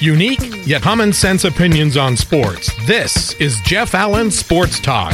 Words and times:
Unique 0.00 0.66
yet 0.66 0.80
common 0.80 1.12
sense 1.12 1.44
opinions 1.44 1.98
on 1.98 2.16
sports. 2.16 2.72
This 2.86 3.34
is 3.34 3.60
Jeff 3.60 3.94
Allen 3.94 4.30
Sports 4.30 4.80
Talk. 4.80 5.12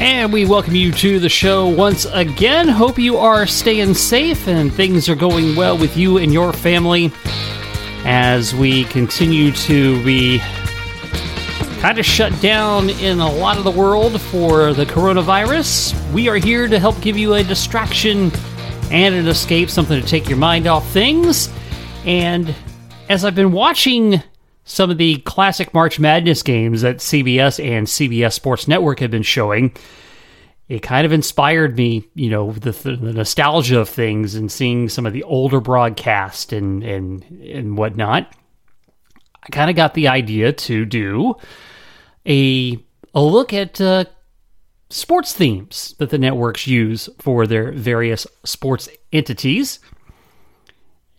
And 0.00 0.32
we 0.32 0.44
welcome 0.44 0.74
you 0.74 0.90
to 0.90 1.20
the 1.20 1.28
show 1.28 1.68
once 1.68 2.04
again. 2.06 2.68
Hope 2.68 2.98
you 2.98 3.16
are 3.16 3.46
staying 3.46 3.94
safe 3.94 4.48
and 4.48 4.74
things 4.74 5.08
are 5.08 5.14
going 5.14 5.54
well 5.54 5.78
with 5.78 5.96
you 5.96 6.18
and 6.18 6.32
your 6.32 6.52
family 6.52 7.12
as 8.04 8.52
we 8.56 8.84
continue 8.86 9.52
to 9.52 10.04
be 10.04 10.40
kind 11.78 12.00
of 12.00 12.04
shut 12.04 12.32
down 12.40 12.90
in 12.90 13.20
a 13.20 13.32
lot 13.34 13.56
of 13.56 13.62
the 13.62 13.70
world 13.70 14.20
for 14.20 14.72
the 14.72 14.84
coronavirus. 14.84 15.94
We 16.12 16.28
are 16.28 16.38
here 16.38 16.66
to 16.66 16.80
help 16.80 17.00
give 17.00 17.16
you 17.16 17.34
a 17.34 17.44
distraction 17.44 18.32
and 18.90 19.14
an 19.14 19.28
escape, 19.28 19.70
something 19.70 20.02
to 20.02 20.08
take 20.08 20.28
your 20.28 20.38
mind 20.38 20.66
off 20.66 20.90
things. 20.90 21.48
And 22.04 22.54
as 23.08 23.24
I've 23.24 23.34
been 23.34 23.52
watching 23.52 24.22
some 24.64 24.90
of 24.90 24.98
the 24.98 25.18
classic 25.18 25.72
March 25.72 25.98
Madness 26.00 26.42
games 26.42 26.82
that 26.82 26.96
CBS 26.98 27.64
and 27.64 27.86
CBS 27.86 28.32
Sports 28.32 28.66
Network 28.66 29.00
have 29.00 29.10
been 29.10 29.22
showing, 29.22 29.76
it 30.68 30.80
kind 30.80 31.04
of 31.04 31.12
inspired 31.12 31.76
me, 31.76 32.08
you 32.14 32.30
know, 32.30 32.52
the, 32.52 32.72
the 32.72 33.12
nostalgia 33.12 33.80
of 33.80 33.88
things 33.88 34.34
and 34.34 34.50
seeing 34.50 34.88
some 34.88 35.06
of 35.06 35.12
the 35.12 35.22
older 35.24 35.60
broadcast 35.60 36.52
and 36.52 36.82
and 36.82 37.22
and 37.42 37.76
whatnot. 37.76 38.32
I 39.42 39.48
kind 39.50 39.70
of 39.70 39.76
got 39.76 39.94
the 39.94 40.08
idea 40.08 40.52
to 40.52 40.84
do 40.84 41.34
a 42.26 42.78
a 43.14 43.22
look 43.22 43.52
at 43.52 43.80
uh, 43.80 44.04
sports 44.90 45.34
themes 45.34 45.94
that 45.98 46.10
the 46.10 46.18
networks 46.18 46.66
use 46.66 47.08
for 47.18 47.46
their 47.46 47.72
various 47.72 48.26
sports 48.44 48.88
entities. 49.12 49.78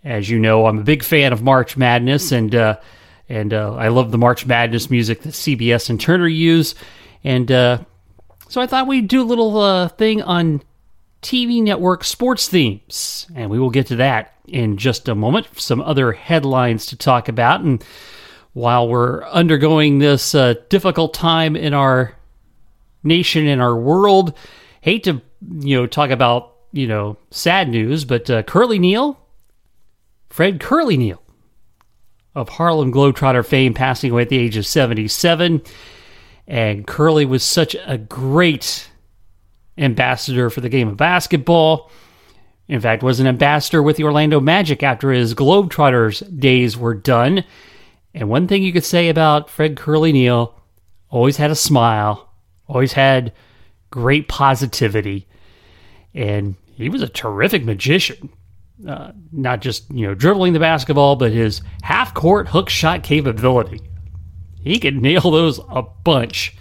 As 0.04 0.30
you 0.30 0.38
know, 0.38 0.66
I'm 0.66 0.80
a 0.80 0.84
big 0.84 1.04
fan 1.04 1.32
of 1.32 1.42
March 1.42 1.78
Madness, 1.78 2.32
and 2.34 2.54
uh, 2.54 2.78
and 3.30 3.54
uh, 3.54 3.76
I 3.76 3.88
love 3.88 4.12
the 4.12 4.18
March 4.18 4.46
Madness 4.46 4.90
music 4.90 5.22
that 5.22 5.30
CBS 5.30 5.90
and 5.90 6.00
Turner 6.00 6.28
use, 6.28 6.76
and 7.24 7.50
uh, 7.50 7.80
so 8.50 8.60
I 8.60 8.68
thought 8.68 8.88
we'd 8.88 9.08
do 9.08 9.22
a 9.22 9.24
little 9.24 9.58
uh, 9.58 9.88
thing 9.88 10.22
on 10.22 10.62
TV 11.22 11.64
network 11.64 12.04
sports 12.04 12.50
themes, 12.50 13.28
and 13.34 13.50
we 13.50 13.60
will 13.60 13.70
get 13.70 13.88
to 13.88 13.96
that 13.96 14.34
in 14.46 14.76
just 14.76 15.08
a 15.08 15.16
moment. 15.16 15.48
Some 15.56 15.82
other 15.82 16.12
headlines 16.12 16.88
to 16.88 16.98
talk 16.98 17.30
about, 17.30 17.62
and 17.62 17.82
while 18.52 18.90
we're 18.90 19.24
undergoing 19.24 20.00
this 20.00 20.36
uh, 20.36 20.56
difficult 20.68 21.14
time 21.14 21.56
in 21.56 21.74
our 21.74 22.14
nation 23.04 23.48
and 23.48 23.62
our 23.62 23.76
world, 23.78 24.38
hate 24.82 25.06
to 25.06 25.22
you 25.62 25.78
know 25.78 25.88
talk 25.88 26.10
about 26.10 26.56
you 26.74 26.88
know 26.88 27.16
sad 27.32 27.70
news, 27.70 28.04
but 28.04 28.30
uh, 28.30 28.44
Curly 28.44 28.80
Neal 28.80 29.18
Fred 30.34 30.60
Curly 30.60 30.98
Neal 30.98 31.22
of 32.34 32.50
Harlem 32.50 32.92
Globetrotter 32.92 33.46
fame 33.46 33.76
passing 33.76 34.10
away 34.10 34.24
at 34.24 34.30
the 34.30 34.40
age 34.40 34.58
of 34.58 34.66
77. 34.66 35.62
And 36.48 36.88
Curly 36.88 37.24
was 37.24 37.44
such 37.44 37.76
a 37.86 38.00
great 38.00 38.90
ambassador 39.78 40.50
for 40.50 40.60
the 40.62 40.70
game 40.70 40.88
of 40.88 40.98
basketball. 40.98 41.92
In 42.68 42.82
fact, 42.82 43.04
was 43.04 43.20
an 43.20 43.28
ambassador 43.28 43.84
with 43.84 43.96
the 43.96 44.06
Orlando 44.06 44.40
Magic 44.40 44.82
after 44.82 45.12
his 45.12 45.36
Globetrotters 45.36 46.40
days 46.40 46.76
were 46.76 46.96
done. 46.96 47.44
And 48.16 48.28
one 48.28 48.48
thing 48.48 48.64
you 48.64 48.74
could 48.74 48.84
say 48.84 49.10
about 49.10 49.52
Fred 49.52 49.78
Curly 49.78 50.12
Neal, 50.12 50.60
always 51.10 51.38
had 51.38 51.52
a 51.52 51.56
smile, 51.56 52.34
always 52.68 52.94
had 52.94 53.34
great 53.92 54.28
positivity, 54.30 55.28
and 56.16 56.56
he 56.74 56.90
was 56.90 57.04
a 57.04 57.08
terrific 57.08 57.64
magician 57.64 58.32
uh, 58.88 59.12
not 59.32 59.62
just 59.62 59.90
you 59.92 60.08
know 60.08 60.14
dribbling 60.14 60.54
the 60.54 60.60
basketball, 60.60 61.16
but 61.16 61.32
his 61.32 61.62
half 61.82 62.14
court 62.14 62.48
hook 62.48 62.70
shot 62.70 63.04
capability. 63.04 63.82
He 64.62 64.80
could 64.80 65.02
nail 65.02 65.22
those 65.22 65.60
a 65.70 65.82
bunch, 65.82 66.56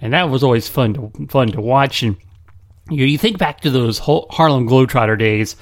and 0.00 0.12
that 0.12 0.30
was 0.30 0.42
always 0.42 0.68
fun 0.68 0.94
to 0.94 1.26
fun 1.28 1.48
to 1.52 1.60
watch. 1.60 2.02
And 2.02 2.16
you, 2.90 3.04
you 3.04 3.18
think 3.18 3.38
back 3.38 3.60
to 3.60 3.70
those 3.70 3.98
Harlem 3.98 4.68
Globetrotter 4.68 5.18
days 5.18 5.56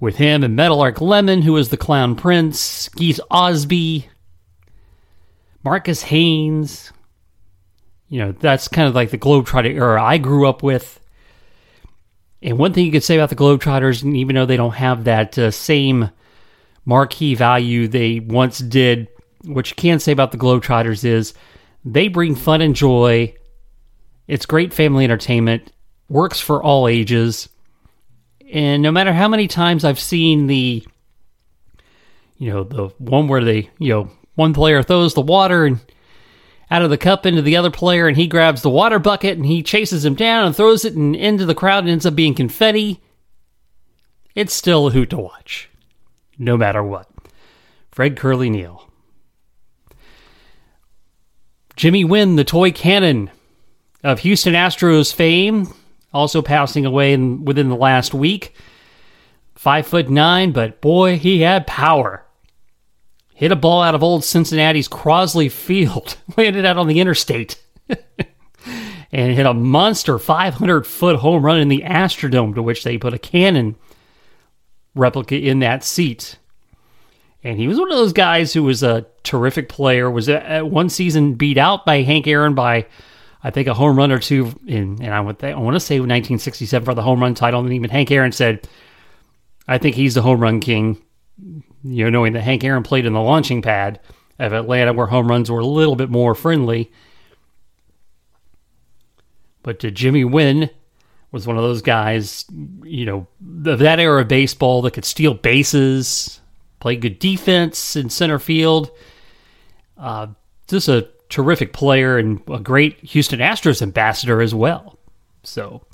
with 0.00 0.16
him 0.16 0.42
and 0.42 0.56
Meadowlark 0.56 1.00
Lemon, 1.00 1.42
who 1.42 1.52
was 1.52 1.68
the 1.68 1.76
Clown 1.76 2.16
Prince, 2.16 2.88
Geese 2.90 3.20
Ausbie, 3.30 4.06
Marcus 5.64 6.02
Haynes. 6.02 6.92
You 8.08 8.18
know, 8.18 8.32
that's 8.32 8.68
kind 8.68 8.88
of 8.88 8.94
like 8.94 9.10
the 9.10 9.18
Globetrotter 9.18 9.72
era 9.72 10.02
I 10.02 10.18
grew 10.18 10.48
up 10.48 10.62
with. 10.62 11.00
And 12.42 12.58
one 12.58 12.72
thing 12.72 12.84
you 12.84 12.92
could 12.92 13.04
say 13.04 13.16
about 13.16 13.30
the 13.30 13.36
Globetrotters, 13.36 14.02
and 14.02 14.16
even 14.16 14.34
though 14.34 14.46
they 14.46 14.56
don't 14.56 14.74
have 14.74 15.04
that 15.04 15.38
uh, 15.38 15.50
same 15.50 16.10
marquee 16.84 17.34
value 17.34 17.86
they 17.86 18.18
once 18.20 18.58
did, 18.58 19.08
what 19.44 19.70
you 19.70 19.76
can 19.76 20.00
say 20.00 20.12
about 20.12 20.32
the 20.32 20.38
Globetrotters 20.38 21.04
is 21.04 21.34
they 21.84 22.08
bring 22.08 22.34
fun 22.34 22.60
and 22.60 22.74
joy. 22.74 23.34
It's 24.26 24.46
great 24.46 24.72
family 24.72 25.04
entertainment, 25.04 25.72
works 26.08 26.40
for 26.40 26.62
all 26.62 26.88
ages. 26.88 27.48
And 28.52 28.82
no 28.82 28.90
matter 28.90 29.12
how 29.12 29.28
many 29.28 29.48
times 29.48 29.84
I've 29.84 30.00
seen 30.00 30.46
the, 30.46 30.84
you 32.38 32.50
know, 32.50 32.64
the 32.64 32.88
one 32.98 33.28
where 33.28 33.44
they, 33.44 33.70
you 33.78 33.92
know, 33.92 34.10
one 34.34 34.52
player 34.52 34.82
throws 34.82 35.14
the 35.14 35.20
water 35.20 35.64
and 35.64 35.80
out 36.72 36.80
of 36.80 36.88
the 36.88 36.96
cup 36.96 37.26
into 37.26 37.42
the 37.42 37.54
other 37.54 37.70
player, 37.70 38.08
and 38.08 38.16
he 38.16 38.26
grabs 38.26 38.62
the 38.62 38.70
water 38.70 38.98
bucket 38.98 39.36
and 39.36 39.44
he 39.44 39.62
chases 39.62 40.06
him 40.06 40.14
down 40.14 40.46
and 40.46 40.56
throws 40.56 40.86
it 40.86 40.94
and 40.94 41.14
into 41.14 41.44
the 41.44 41.54
crowd 41.54 41.84
and 41.84 41.90
ends 41.90 42.06
up 42.06 42.14
being 42.14 42.34
confetti. 42.34 42.98
It's 44.34 44.54
still 44.54 44.86
a 44.86 44.90
hoot 44.90 45.10
to 45.10 45.18
watch, 45.18 45.68
no 46.38 46.56
matter 46.56 46.82
what. 46.82 47.10
Fred 47.90 48.16
Curly 48.16 48.48
Neal. 48.48 48.88
Jimmy 51.76 52.06
Wynn, 52.06 52.36
the 52.36 52.44
toy 52.44 52.72
cannon 52.72 53.30
of 54.02 54.20
Houston 54.20 54.54
Astros 54.54 55.12
fame, 55.12 55.68
also 56.14 56.40
passing 56.40 56.86
away 56.86 57.12
in, 57.12 57.44
within 57.44 57.68
the 57.68 57.76
last 57.76 58.14
week. 58.14 58.54
Five 59.54 59.86
foot 59.86 60.08
nine, 60.08 60.52
but 60.52 60.80
boy, 60.80 61.18
he 61.18 61.42
had 61.42 61.66
power 61.66 62.21
hit 63.42 63.50
a 63.50 63.56
ball 63.56 63.82
out 63.82 63.96
of 63.96 64.04
old 64.04 64.22
Cincinnati's 64.22 64.88
Crosley 64.88 65.50
Field, 65.50 66.16
landed 66.36 66.64
out 66.64 66.78
on 66.78 66.86
the 66.86 67.00
interstate, 67.00 67.60
and 69.10 69.34
hit 69.34 69.44
a 69.44 69.52
monster 69.52 70.16
500 70.16 70.86
foot 70.86 71.16
home 71.16 71.44
run 71.44 71.58
in 71.58 71.66
the 71.66 71.82
Astrodome, 71.84 72.54
to 72.54 72.62
which 72.62 72.84
they 72.84 72.98
put 72.98 73.14
a 73.14 73.18
cannon 73.18 73.74
replica 74.94 75.36
in 75.36 75.58
that 75.58 75.82
seat. 75.82 76.38
And 77.42 77.58
he 77.58 77.66
was 77.66 77.80
one 77.80 77.90
of 77.90 77.98
those 77.98 78.12
guys 78.12 78.52
who 78.52 78.62
was 78.62 78.84
a 78.84 79.06
terrific 79.24 79.68
player. 79.68 80.08
Was 80.08 80.28
at 80.28 80.70
one 80.70 80.88
season 80.88 81.34
beat 81.34 81.58
out 81.58 81.84
by 81.84 82.02
Hank 82.02 82.28
Aaron 82.28 82.54
by, 82.54 82.86
I 83.42 83.50
think, 83.50 83.66
a 83.66 83.74
home 83.74 83.98
run 83.98 84.12
or 84.12 84.20
two. 84.20 84.56
In, 84.68 85.02
and 85.02 85.12
I, 85.12 85.20
would 85.20 85.42
I 85.42 85.56
want 85.56 85.74
to 85.74 85.80
say 85.80 85.96
1967 85.96 86.84
for 86.84 86.94
the 86.94 87.02
home 87.02 87.20
run 87.20 87.34
title. 87.34 87.58
And 87.58 87.72
even 87.72 87.90
Hank 87.90 88.12
Aaron 88.12 88.30
said, 88.30 88.68
"I 89.66 89.78
think 89.78 89.96
he's 89.96 90.14
the 90.14 90.22
home 90.22 90.38
run 90.38 90.60
king." 90.60 91.02
You 91.84 92.04
know, 92.04 92.10
knowing 92.10 92.32
that 92.34 92.42
Hank 92.42 92.64
Aaron 92.64 92.82
played 92.82 93.06
in 93.06 93.12
the 93.12 93.20
launching 93.20 93.62
pad 93.62 94.00
of 94.38 94.52
Atlanta 94.52 94.92
where 94.92 95.06
home 95.06 95.28
runs 95.28 95.50
were 95.50 95.60
a 95.60 95.66
little 95.66 95.96
bit 95.96 96.10
more 96.10 96.34
friendly. 96.34 96.90
But 99.62 99.78
Jimmy 99.78 100.24
Wynn 100.24 100.70
was 101.30 101.46
one 101.46 101.56
of 101.56 101.62
those 101.62 101.82
guys, 101.82 102.44
you 102.82 103.06
know, 103.06 103.26
of 103.70 103.78
that 103.78 104.00
era 104.00 104.20
of 104.20 104.28
baseball 104.28 104.82
that 104.82 104.92
could 104.92 105.04
steal 105.04 105.34
bases, 105.34 106.40
play 106.80 106.96
good 106.96 107.18
defense 107.18 107.96
in 107.96 108.10
center 108.10 108.38
field. 108.38 108.90
Uh, 109.96 110.28
just 110.68 110.88
a 110.88 111.08
terrific 111.28 111.72
player 111.72 112.18
and 112.18 112.42
a 112.48 112.58
great 112.58 112.98
Houston 113.00 113.40
Astros 113.40 113.80
ambassador 113.80 114.42
as 114.42 114.54
well. 114.54 114.98
So, 115.42 115.84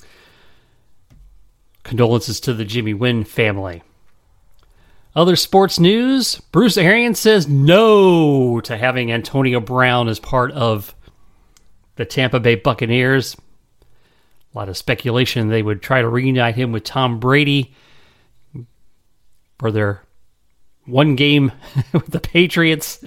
condolences 1.85 2.41
to 2.41 2.55
the 2.55 2.65
Jimmy 2.65 2.95
Wynn 2.95 3.25
family. 3.25 3.83
Other 5.19 5.35
sports 5.35 5.81
news 5.81 6.41
Bruce 6.53 6.77
Arians 6.77 7.19
says 7.19 7.49
no 7.49 8.61
to 8.61 8.77
having 8.77 9.11
Antonio 9.11 9.59
Brown 9.59 10.07
as 10.07 10.21
part 10.21 10.53
of 10.53 10.95
the 11.97 12.05
Tampa 12.05 12.39
Bay 12.39 12.55
Buccaneers. 12.55 13.35
A 13.35 14.57
lot 14.57 14.69
of 14.69 14.77
speculation 14.77 15.49
they 15.49 15.61
would 15.61 15.83
try 15.83 16.03
to 16.03 16.09
reunite 16.09 16.55
him 16.55 16.71
with 16.71 16.85
Tom 16.85 17.19
Brady 17.19 17.75
for 19.59 19.73
their 19.73 20.05
one 20.87 21.17
game 21.17 21.51
with 21.93 22.07
the 22.07 22.21
Patriots. 22.21 23.05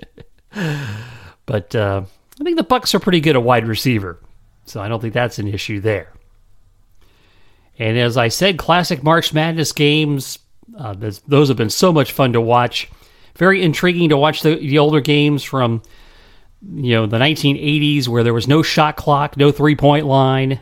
but 1.46 1.74
uh, 1.74 2.02
I 2.42 2.44
think 2.44 2.58
the 2.58 2.66
Bucs 2.66 2.94
are 2.94 3.00
pretty 3.00 3.22
good 3.22 3.38
at 3.38 3.44
wide 3.44 3.70
receiver, 3.70 4.20
so 4.66 4.82
I 4.82 4.90
don't 4.90 5.00
think 5.00 5.14
that's 5.14 5.40
an 5.40 5.48
issue 5.48 5.80
there. 5.80 6.12
And 7.80 7.98
as 7.98 8.18
I 8.18 8.28
said, 8.28 8.58
classic 8.58 9.02
March 9.02 9.34
Madness 9.34 9.72
games 9.72 10.40
uh, 10.78 10.96
those 11.28 11.48
have 11.48 11.58
been 11.58 11.70
so 11.70 11.92
much 11.92 12.12
fun 12.12 12.34
to 12.34 12.42
watch. 12.42 12.90
Very 13.36 13.64
intriguing 13.64 14.10
to 14.10 14.18
watch 14.18 14.42
the, 14.42 14.56
the 14.56 14.78
older 14.78 15.02
games 15.02 15.44
from 15.44 15.82
you 16.74 16.94
know 16.94 17.08
the 17.08 17.18
1980s 17.18 18.08
where 18.08 18.24
there 18.24 18.34
was 18.34 18.48
no 18.48 18.62
shot 18.62 18.96
clock, 18.96 19.38
no 19.38 19.52
three 19.52 19.76
point 19.76 20.06
line. 20.06 20.60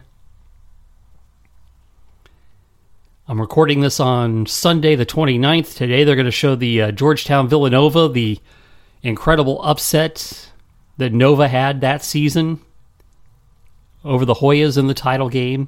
I'm 3.28 3.40
recording 3.40 3.82
this 3.82 4.00
on 4.00 4.48
Sunday, 4.48 4.96
the 4.96 5.06
29th. 5.06 5.76
Today 5.76 6.04
they're 6.04 6.16
going 6.16 6.26
to 6.26 6.32
show 6.32 6.56
the 6.56 6.82
uh, 6.82 6.92
Georgetown 6.92 7.48
Villanova, 7.48 8.10
the 8.10 8.40
incredible 9.04 9.62
upset 9.62 10.50
that 10.98 11.14
Nova 11.14 11.48
had 11.48 11.82
that 11.82 12.04
season 12.04 12.60
over 14.04 14.26
the 14.26 14.36
Hoyas 14.36 14.78
in 14.78 14.88
the 14.88 14.94
title 14.94 15.30
game. 15.30 15.68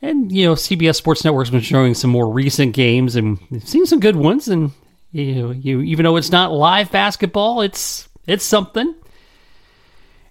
And, 0.00 0.30
you 0.30 0.46
know, 0.46 0.54
CBS 0.54 0.96
Sports 0.96 1.24
Network's 1.24 1.50
been 1.50 1.60
showing 1.60 1.94
some 1.94 2.10
more 2.10 2.30
recent 2.30 2.74
games 2.74 3.16
and 3.16 3.38
seen 3.64 3.84
some 3.84 4.00
good 4.00 4.16
ones. 4.16 4.48
And, 4.48 4.70
you 5.10 5.34
know, 5.34 5.50
you, 5.50 5.80
even 5.80 6.04
though 6.04 6.16
it's 6.16 6.30
not 6.30 6.52
live 6.52 6.92
basketball, 6.92 7.62
it's 7.62 8.08
it's 8.26 8.44
something. 8.44 8.94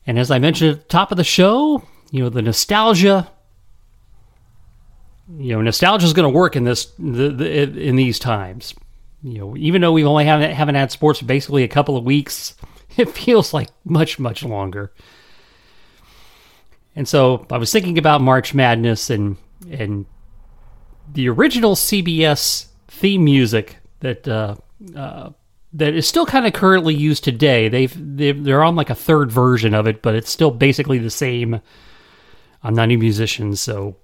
And 0.06 0.18
as 0.18 0.32
I 0.32 0.40
mentioned 0.40 0.72
at 0.72 0.80
the 0.80 0.88
top 0.88 1.12
of 1.12 1.18
the 1.18 1.24
show, 1.24 1.84
you 2.12 2.24
know, 2.24 2.30
the 2.30 2.42
nostalgia 2.42 3.30
you 5.36 5.54
know, 5.54 5.62
nostalgia 5.62 6.06
is 6.06 6.14
going 6.14 6.32
to 6.32 6.36
work 6.36 6.56
in 6.56 6.64
this 6.64 6.86
the, 6.98 7.30
the, 7.30 7.62
in 7.62 7.96
these 7.96 8.20
times. 8.20 8.74
You 9.24 9.40
know, 9.40 9.58
even 9.58 9.82
though 9.82 9.92
we've 9.92 10.06
only 10.06 10.26
haven't 10.26 10.52
haven't 10.52 10.76
had 10.76 10.92
sports 10.92 11.20
for 11.20 11.26
basically 11.26 11.64
a 11.64 11.68
couple 11.68 11.98
of 11.98 12.04
weeks, 12.04 12.56
it 12.98 13.10
feels 13.10 13.54
like 13.54 13.70
much 13.84 14.20
much 14.20 14.44
longer. 14.44 14.94
And 16.96 17.08
so 17.08 17.46
I 17.52 17.58
was 17.58 17.72
thinking 17.72 17.98
about 17.98 18.22
March 18.22 18.54
Madness 18.54 19.10
and 19.10 19.38
and 19.70 20.06
the 21.14 21.30
original 21.30 21.76
CBS 21.76 22.68
theme 22.88 23.24
music 23.24 23.78
that 24.00 24.28
uh, 24.28 24.56
uh, 24.96 25.30
that 25.74 25.94
is 25.94 26.08
still 26.08 26.26
kind 26.26 26.46
of 26.46 26.54
currently 26.54 26.96
used 26.96 27.24
today. 27.24 27.70
They've, 27.70 28.18
they've 28.18 28.44
they're 28.44 28.64
on 28.64 28.76
like 28.76 28.90
a 28.90 28.96
third 28.96 29.32
version 29.32 29.74
of 29.74 29.88
it, 29.88 30.02
but 30.02 30.16
it's 30.16 30.30
still 30.30 30.52
basically 30.52 30.98
the 30.98 31.10
same. 31.10 31.62
I'm 32.64 32.74
not 32.74 32.92
a 32.92 32.96
musician, 32.96 33.56
so 33.56 33.96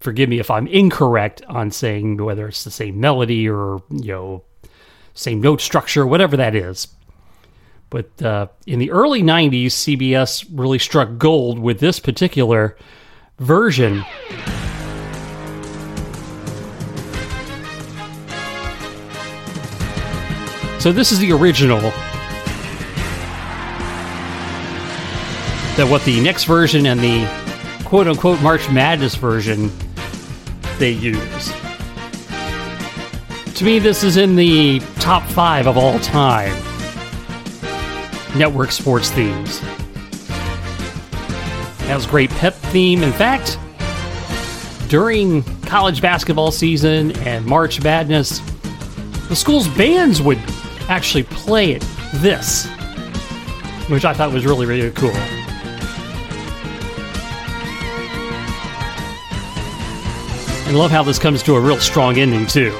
forgive 0.00 0.28
me 0.28 0.38
if 0.38 0.50
I'm 0.50 0.66
incorrect 0.66 1.42
on 1.48 1.70
saying 1.70 2.22
whether 2.22 2.48
it's 2.48 2.64
the 2.64 2.70
same 2.70 3.00
melody 3.00 3.48
or 3.48 3.82
you 3.90 4.12
know 4.12 4.44
same 5.14 5.40
note 5.40 5.60
structure, 5.60 6.06
whatever 6.06 6.36
that 6.36 6.54
is. 6.54 6.88
But 7.90 8.22
uh, 8.22 8.48
in 8.66 8.78
the 8.78 8.90
early 8.90 9.22
'90s, 9.22 9.66
CBS 9.66 10.46
really 10.50 10.78
struck 10.78 11.18
gold 11.18 11.58
with 11.58 11.80
this 11.80 11.98
particular 11.98 12.76
version. 13.38 14.04
So 20.78 20.92
this 20.92 21.10
is 21.10 21.18
the 21.18 21.32
original. 21.32 21.80
That 25.76 25.88
what 25.90 26.04
the 26.04 26.20
next 26.20 26.44
version 26.44 26.86
and 26.86 27.00
the 27.00 27.28
quote 27.84 28.06
unquote 28.06 28.40
March 28.42 28.70
Madness 28.70 29.16
version 29.16 29.72
they 30.78 30.90
use. 30.90 31.52
To 33.54 33.64
me, 33.64 33.80
this 33.80 34.04
is 34.04 34.16
in 34.16 34.36
the 34.36 34.78
top 35.00 35.24
five 35.24 35.66
of 35.66 35.76
all 35.76 35.98
time 35.98 36.56
network 38.36 38.70
sports 38.70 39.10
themes. 39.10 39.58
Has 41.88 42.06
great 42.06 42.30
pep 42.30 42.54
theme. 42.54 43.02
In 43.02 43.12
fact, 43.12 43.58
during 44.88 45.42
college 45.62 46.00
basketball 46.00 46.52
season 46.52 47.12
and 47.26 47.44
March 47.44 47.82
Madness, 47.82 48.40
the 49.28 49.34
school's 49.34 49.66
bands 49.68 50.22
would 50.22 50.38
actually 50.88 51.22
play 51.24 51.72
it 51.72 51.84
this, 52.14 52.66
which 53.88 54.04
I 54.04 54.14
thought 54.14 54.32
was 54.32 54.44
really, 54.44 54.66
really 54.66 54.90
cool. 54.92 55.12
And 60.66 60.76
love 60.76 60.90
how 60.90 61.02
this 61.02 61.18
comes 61.18 61.42
to 61.44 61.54
a 61.54 61.60
real 61.60 61.78
strong 61.78 62.18
ending, 62.18 62.46
too. 62.46 62.76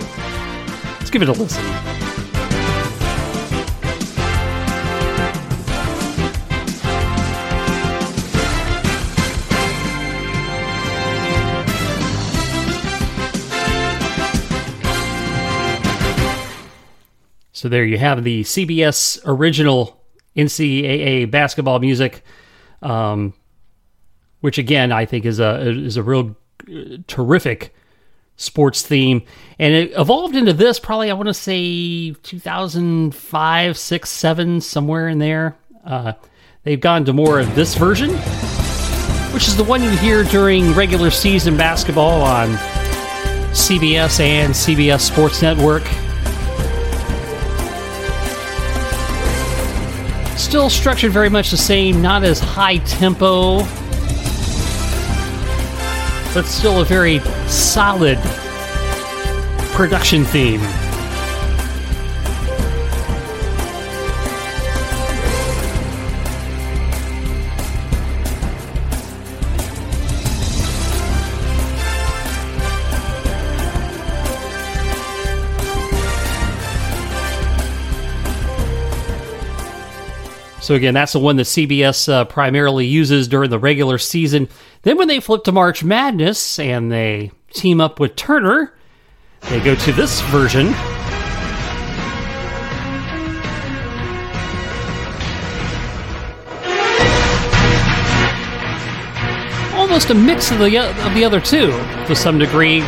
Let's 0.98 1.10
give 1.10 1.22
it 1.22 1.28
a 1.28 1.32
listen. 1.32 1.87
So 17.58 17.68
there 17.68 17.84
you 17.84 17.98
have 17.98 18.22
the 18.22 18.44
CBS 18.44 19.18
original 19.24 20.00
NCAA 20.36 21.28
basketball 21.28 21.80
music, 21.80 22.22
um, 22.82 23.34
which 24.42 24.58
again 24.58 24.92
I 24.92 25.06
think 25.06 25.26
is 25.26 25.40
a 25.40 25.68
is 25.68 25.96
a 25.96 26.04
real 26.04 26.36
uh, 26.72 26.98
terrific 27.08 27.74
sports 28.36 28.82
theme, 28.82 29.24
and 29.58 29.74
it 29.74 29.90
evolved 29.96 30.36
into 30.36 30.52
this 30.52 30.78
probably 30.78 31.10
I 31.10 31.14
want 31.14 31.26
to 31.26 31.34
say 31.34 32.12
2005, 32.12 33.76
six, 33.76 34.08
seven, 34.08 34.60
somewhere 34.60 35.08
in 35.08 35.18
there. 35.18 35.56
Uh, 35.84 36.12
they've 36.62 36.80
gone 36.80 37.06
to 37.06 37.12
more 37.12 37.40
of 37.40 37.56
this 37.56 37.74
version, 37.74 38.10
which 39.34 39.48
is 39.48 39.56
the 39.56 39.64
one 39.64 39.82
you 39.82 39.90
hear 39.90 40.22
during 40.22 40.74
regular 40.74 41.10
season 41.10 41.56
basketball 41.56 42.22
on 42.22 42.50
CBS 43.50 44.20
and 44.20 44.54
CBS 44.54 45.00
Sports 45.00 45.42
Network. 45.42 45.82
Still 50.38 50.70
structured 50.70 51.12
very 51.12 51.28
much 51.28 51.50
the 51.50 51.56
same, 51.56 52.00
not 52.00 52.22
as 52.24 52.38
high 52.38 52.78
tempo, 52.78 53.58
but 56.32 56.46
still 56.46 56.80
a 56.80 56.84
very 56.84 57.18
solid 57.48 58.18
production 59.74 60.24
theme. 60.24 60.60
So 80.68 80.74
again, 80.74 80.92
that's 80.92 81.14
the 81.14 81.18
one 81.18 81.36
that 81.36 81.44
CBS 81.44 82.12
uh, 82.12 82.26
primarily 82.26 82.84
uses 82.84 83.26
during 83.26 83.48
the 83.48 83.58
regular 83.58 83.96
season. 83.96 84.50
Then 84.82 84.98
when 84.98 85.08
they 85.08 85.18
flip 85.18 85.44
to 85.44 85.52
March 85.52 85.82
Madness 85.82 86.58
and 86.58 86.92
they 86.92 87.30
team 87.54 87.80
up 87.80 87.98
with 87.98 88.16
Turner, 88.16 88.74
they 89.48 89.60
go 89.60 89.74
to 89.74 89.92
this 89.92 90.20
version. 90.24 90.66
Almost 99.74 100.10
a 100.10 100.14
mix 100.14 100.50
of 100.50 100.58
the 100.58 100.76
of 100.76 101.14
the 101.14 101.24
other 101.24 101.40
two 101.40 101.68
to 102.08 102.14
some 102.14 102.38
degree. 102.38 102.82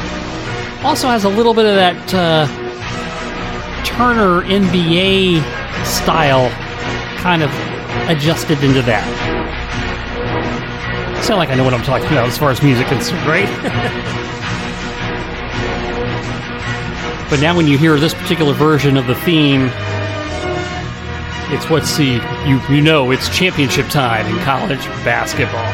Also 0.82 1.08
has 1.08 1.24
a 1.24 1.30
little 1.30 1.54
bit 1.54 1.64
of 1.64 1.76
that 1.76 2.14
uh, 2.14 3.84
Turner 3.86 4.42
NBA 4.42 5.42
style 5.86 6.50
kind 7.20 7.42
of 7.42 7.50
adjusted 8.08 8.62
into 8.64 8.82
that. 8.82 9.04
Sound 11.22 11.38
like 11.38 11.50
I 11.50 11.54
know 11.54 11.64
what 11.64 11.74
I'm 11.74 11.82
talking 11.82 12.08
about 12.08 12.28
as 12.28 12.38
far 12.38 12.50
as 12.50 12.62
music 12.62 12.86
is 12.86 12.92
concerned, 12.92 13.26
right? 13.26 13.46
but 17.30 17.40
now 17.40 17.54
when 17.54 17.66
you 17.66 17.76
hear 17.76 17.98
this 17.98 18.14
particular 18.14 18.54
version 18.54 18.96
of 18.96 19.06
the 19.06 19.14
theme, 19.16 19.70
it's 21.52 21.68
what's 21.68 21.96
the 21.96 22.22
you 22.46 22.60
you 22.74 22.80
know 22.80 23.10
it's 23.10 23.28
championship 23.36 23.88
time 23.88 24.26
in 24.26 24.42
college 24.42 24.84
basketball. 25.04 25.66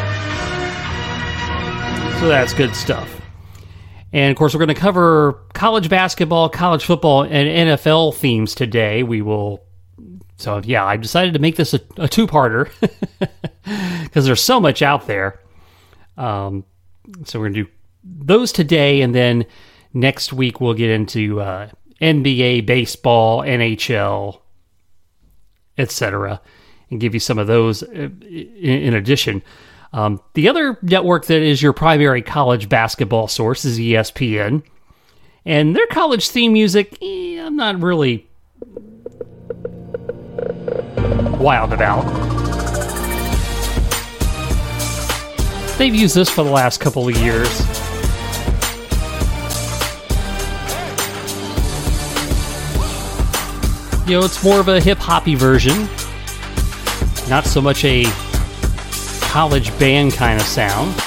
So 2.19 2.29
that's 2.29 2.55
good 2.55 2.75
stuff. 2.75 3.21
And 4.12 4.31
of 4.31 4.37
course, 4.37 4.55
we're 4.55 4.65
going 4.65 4.75
to 4.75 4.81
cover 4.81 5.45
college 5.53 5.91
basketball, 5.91 6.49
college 6.49 6.85
football, 6.85 7.23
and 7.23 7.71
NFL 7.71 8.15
themes 8.15 8.55
today. 8.55 9.03
We 9.03 9.21
will 9.21 9.65
so 10.37 10.61
yeah, 10.64 10.85
I 10.85 10.97
decided 10.97 11.35
to 11.35 11.40
make 11.40 11.57
this 11.57 11.75
a, 11.75 11.81
a 11.97 12.09
two-parter 12.09 12.71
because 14.05 14.26
there's 14.26 14.43
so 14.43 14.61
much 14.61 14.83
out 14.83 15.07
there. 15.07 15.40
Um, 16.16 16.64
so 17.25 17.40
we're 17.40 17.49
gonna 17.49 17.64
do 17.64 17.71
those 18.05 18.52
today, 18.52 19.00
and 19.00 19.14
then 19.14 19.47
next 19.95 20.33
week 20.33 20.61
we'll 20.61 20.75
get 20.75 20.90
into 20.90 21.40
uh, 21.40 21.71
NBA, 22.00 22.66
baseball, 22.66 23.40
NHL, 23.40 24.40
etc., 25.78 26.40
and 26.90 27.00
give 27.00 27.14
you 27.14 27.21
some 27.21 27.38
of 27.38 27.47
those 27.47 27.83
uh, 27.83 28.09
in, 28.23 28.59
in 28.61 28.95
addition. 28.95 29.43
Um, 29.93 30.21
the 30.35 30.49
other 30.49 30.78
network 30.83 31.26
that 31.26 31.40
is 31.40 31.62
your 31.62 31.73
primary 31.73 32.21
college 32.21 32.69
basketball 32.69 33.28
source 33.28 33.64
is 33.64 33.78
ESPN, 33.78 34.62
and 35.47 35.75
their 35.75 35.87
college 35.87 36.28
theme 36.28 36.52
music. 36.52 36.99
Eh, 37.00 37.40
I'm 37.40 37.57
not 37.57 37.81
really 37.81 38.28
wild 41.47 41.73
about. 41.73 42.03
they've 45.79 45.95
used 45.95 46.17
this 46.17 46.29
for 46.29 46.43
the 46.43 46.50
last 46.50 46.81
couple 46.81 47.09
of 47.09 47.17
years. 47.19 47.61
You 54.09 54.19
know, 54.19 54.25
it's 54.25 54.43
more 54.43 54.59
of 54.59 54.67
a 54.67 54.81
hip 54.81 54.99
hoppy 54.99 55.37
version, 55.37 55.88
not 57.29 57.45
so 57.45 57.61
much 57.61 57.85
a 57.85 58.07
college 59.29 59.76
band 59.79 60.15
kind 60.15 60.41
of 60.41 60.47
sound. 60.49 61.00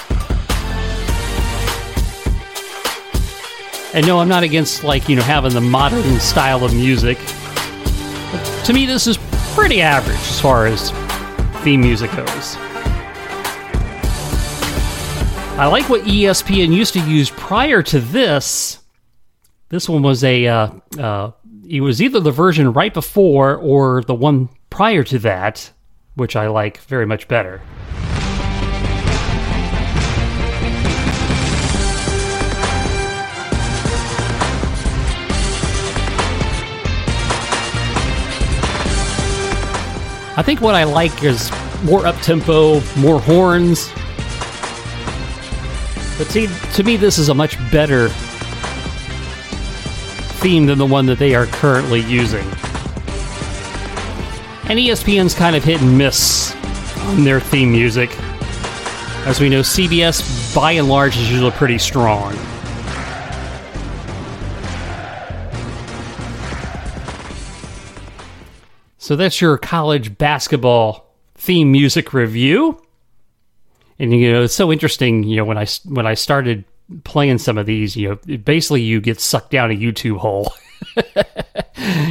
And 3.94 4.08
no, 4.08 4.20
I'm 4.20 4.30
not 4.30 4.44
against 4.44 4.86
like, 4.86 5.10
you 5.10 5.18
know, 5.18 5.22
having 5.22 5.52
the 5.52 5.60
modern 5.60 6.18
style 6.22 6.64
of 6.64 6.74
music. 6.74 7.18
But 8.32 8.62
to 8.64 8.72
me, 8.72 8.86
this 8.86 9.06
is 9.06 9.18
pretty 9.60 9.82
average 9.82 10.16
as 10.16 10.40
far 10.40 10.68
as 10.68 10.92
theme 11.66 11.82
music 11.82 12.10
goes. 12.12 12.56
I 15.60 15.68
like 15.70 15.90
what 15.90 16.04
ESPN 16.04 16.74
used 16.74 16.94
to 16.94 17.02
use 17.02 17.30
prior 17.32 17.84
to 17.84 18.00
this. 18.00 18.80
This 19.68 19.90
one 19.90 20.02
was 20.02 20.24
a 20.24 20.48
uh, 20.48 20.70
uh, 20.98 21.32
it 21.68 21.82
was 21.82 22.02
either 22.02 22.22
the 22.22 22.32
version 22.32 22.72
right 22.72 22.94
before 22.94 23.58
or 23.58 24.02
the 24.04 24.16
one 24.16 24.48
prior 24.70 25.04
to 25.04 25.20
that, 25.20 25.70
which 26.16 26.38
I 26.38 26.48
like 26.48 26.78
very 26.78 27.06
much 27.06 27.28
better. 27.28 27.62
I 40.40 40.42
think 40.42 40.62
what 40.62 40.74
I 40.74 40.86
like 40.86 41.22
is 41.22 41.52
more 41.84 42.06
up 42.06 42.16
tempo, 42.22 42.80
more 42.96 43.20
horns. 43.20 43.90
But 46.18 46.28
see, 46.28 46.48
to 46.76 46.84
me, 46.86 46.96
this 46.96 47.18
is 47.18 47.28
a 47.28 47.34
much 47.34 47.58
better 47.74 48.08
theme 50.40 50.66
than 50.66 50.78
the 50.78 50.86
one 50.86 51.08
that 51.08 51.20
they 51.20 51.36
are 51.36 51.46
currently 51.46 52.00
using. 52.00 52.46
And 54.70 54.80
ESPN's 54.80 55.34
kind 55.34 55.58
of 55.58 55.64
hit 55.66 55.82
and 55.82 55.98
miss 55.98 56.56
on 57.00 57.26
their 57.26 57.42
theme 57.42 57.74
music. 57.74 58.18
As 59.26 59.42
we 59.42 59.50
know, 59.50 59.60
CBS 59.60 60.56
by 60.56 60.72
and 60.72 60.88
large 60.88 61.18
is 61.18 61.30
usually 61.30 61.52
pretty 61.52 61.78
strong. 61.78 62.34
So 69.10 69.16
that's 69.16 69.42
your 69.42 69.58
college 69.58 70.20
basketball 70.20 71.12
theme 71.34 71.72
music 71.72 72.14
review. 72.14 72.80
And 73.98 74.14
you 74.14 74.32
know, 74.32 74.44
it's 74.44 74.54
so 74.54 74.72
interesting, 74.72 75.24
you 75.24 75.38
know, 75.38 75.46
when 75.46 75.58
I 75.58 75.66
when 75.86 76.06
I 76.06 76.14
started 76.14 76.64
playing 77.06 77.40
some 77.40 77.58
of 77.58 77.66
these, 77.66 77.96
you 77.96 78.10
know, 78.10 78.38
basically 78.38 78.84
you 78.84 79.02
get 79.02 79.20
sucked 79.20 79.50
down 79.50 79.72
a 79.72 79.74
YouTube 79.74 80.18
hole. 80.18 80.54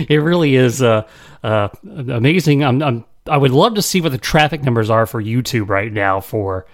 it 0.09 0.21
really 0.21 0.57
is 0.57 0.83
uh, 0.83 1.07
uh, 1.45 1.69
amazing. 1.87 2.65
I'm, 2.65 2.83
I'm, 2.83 3.05
I 3.29 3.37
would 3.37 3.53
love 3.53 3.77
to 3.77 3.83
see 3.83 4.01
what 4.01 4.11
the 4.11 4.19
traffic 4.19 4.65
numbers 4.65 4.91
are 4.91 5.07
for 5.07 5.23
YouTube 5.23 5.69
right 5.69 5.93
now 5.93 6.19
for 6.21 6.67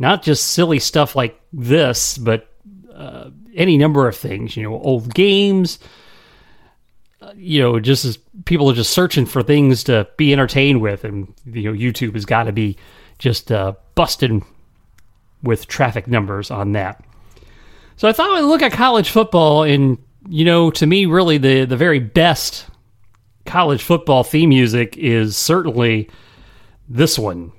not 0.00 0.24
just 0.24 0.48
silly 0.48 0.80
stuff 0.80 1.14
like 1.14 1.40
this, 1.52 2.18
but 2.18 2.52
uh, 2.92 3.30
any 3.54 3.78
number 3.78 4.08
of 4.08 4.16
things. 4.16 4.56
You 4.56 4.64
know, 4.64 4.80
old 4.80 5.14
games. 5.14 5.78
You 7.36 7.62
know, 7.62 7.80
just 7.80 8.04
as 8.04 8.16
people 8.44 8.70
are 8.70 8.74
just 8.74 8.92
searching 8.92 9.26
for 9.26 9.42
things 9.42 9.84
to 9.84 10.08
be 10.16 10.32
entertained 10.32 10.80
with, 10.80 11.04
and 11.04 11.32
you 11.46 11.72
know, 11.72 11.78
YouTube 11.78 12.14
has 12.14 12.24
got 12.24 12.44
to 12.44 12.52
be 12.52 12.76
just 13.18 13.52
uh, 13.52 13.74
busted 13.94 14.42
with 15.42 15.66
traffic 15.66 16.06
numbers 16.06 16.50
on 16.50 16.72
that. 16.72 17.04
So 17.96 18.08
I 18.08 18.12
thought 18.12 18.30
I'd 18.30 18.40
look 18.40 18.62
at 18.62 18.72
college 18.72 19.10
football, 19.10 19.62
and 19.62 19.98
you 20.28 20.44
know, 20.44 20.70
to 20.72 20.86
me, 20.86 21.06
really 21.06 21.38
the 21.38 21.64
the 21.64 21.76
very 21.76 21.98
best 21.98 22.66
college 23.46 23.82
football 23.82 24.22
theme 24.24 24.50
music 24.50 24.96
is 24.96 25.36
certainly 25.36 26.08
this 26.88 27.18
one. 27.18 27.52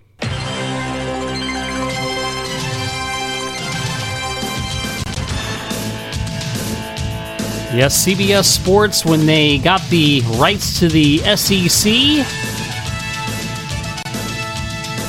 Yes, 7.74 8.06
CBS 8.06 8.44
Sports, 8.44 9.06
when 9.06 9.26
they 9.26 9.58
got 9.58 9.82
the 9.90 10.22
rights 10.36 10.78
to 10.80 10.90
the 10.90 11.20
SEC, 11.38 12.26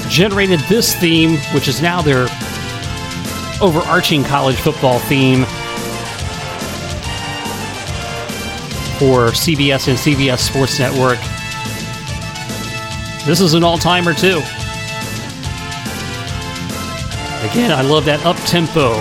generated 0.08 0.60
this 0.68 0.94
theme, 0.94 1.38
which 1.54 1.66
is 1.66 1.82
now 1.82 2.00
their 2.00 2.28
overarching 3.60 4.22
college 4.22 4.54
football 4.54 5.00
theme 5.00 5.44
for 8.96 9.32
CBS 9.32 9.88
and 9.88 9.98
CBS 9.98 10.38
Sports 10.38 10.78
Network. 10.78 11.18
This 13.26 13.40
is 13.40 13.54
an 13.54 13.64
all 13.64 13.76
timer, 13.76 14.14
too. 14.14 14.38
Again, 17.50 17.72
I 17.72 17.82
love 17.84 18.04
that 18.04 18.24
up 18.24 18.36
tempo, 18.46 18.94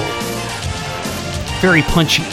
very 1.61 1.83
punchy. 1.83 2.23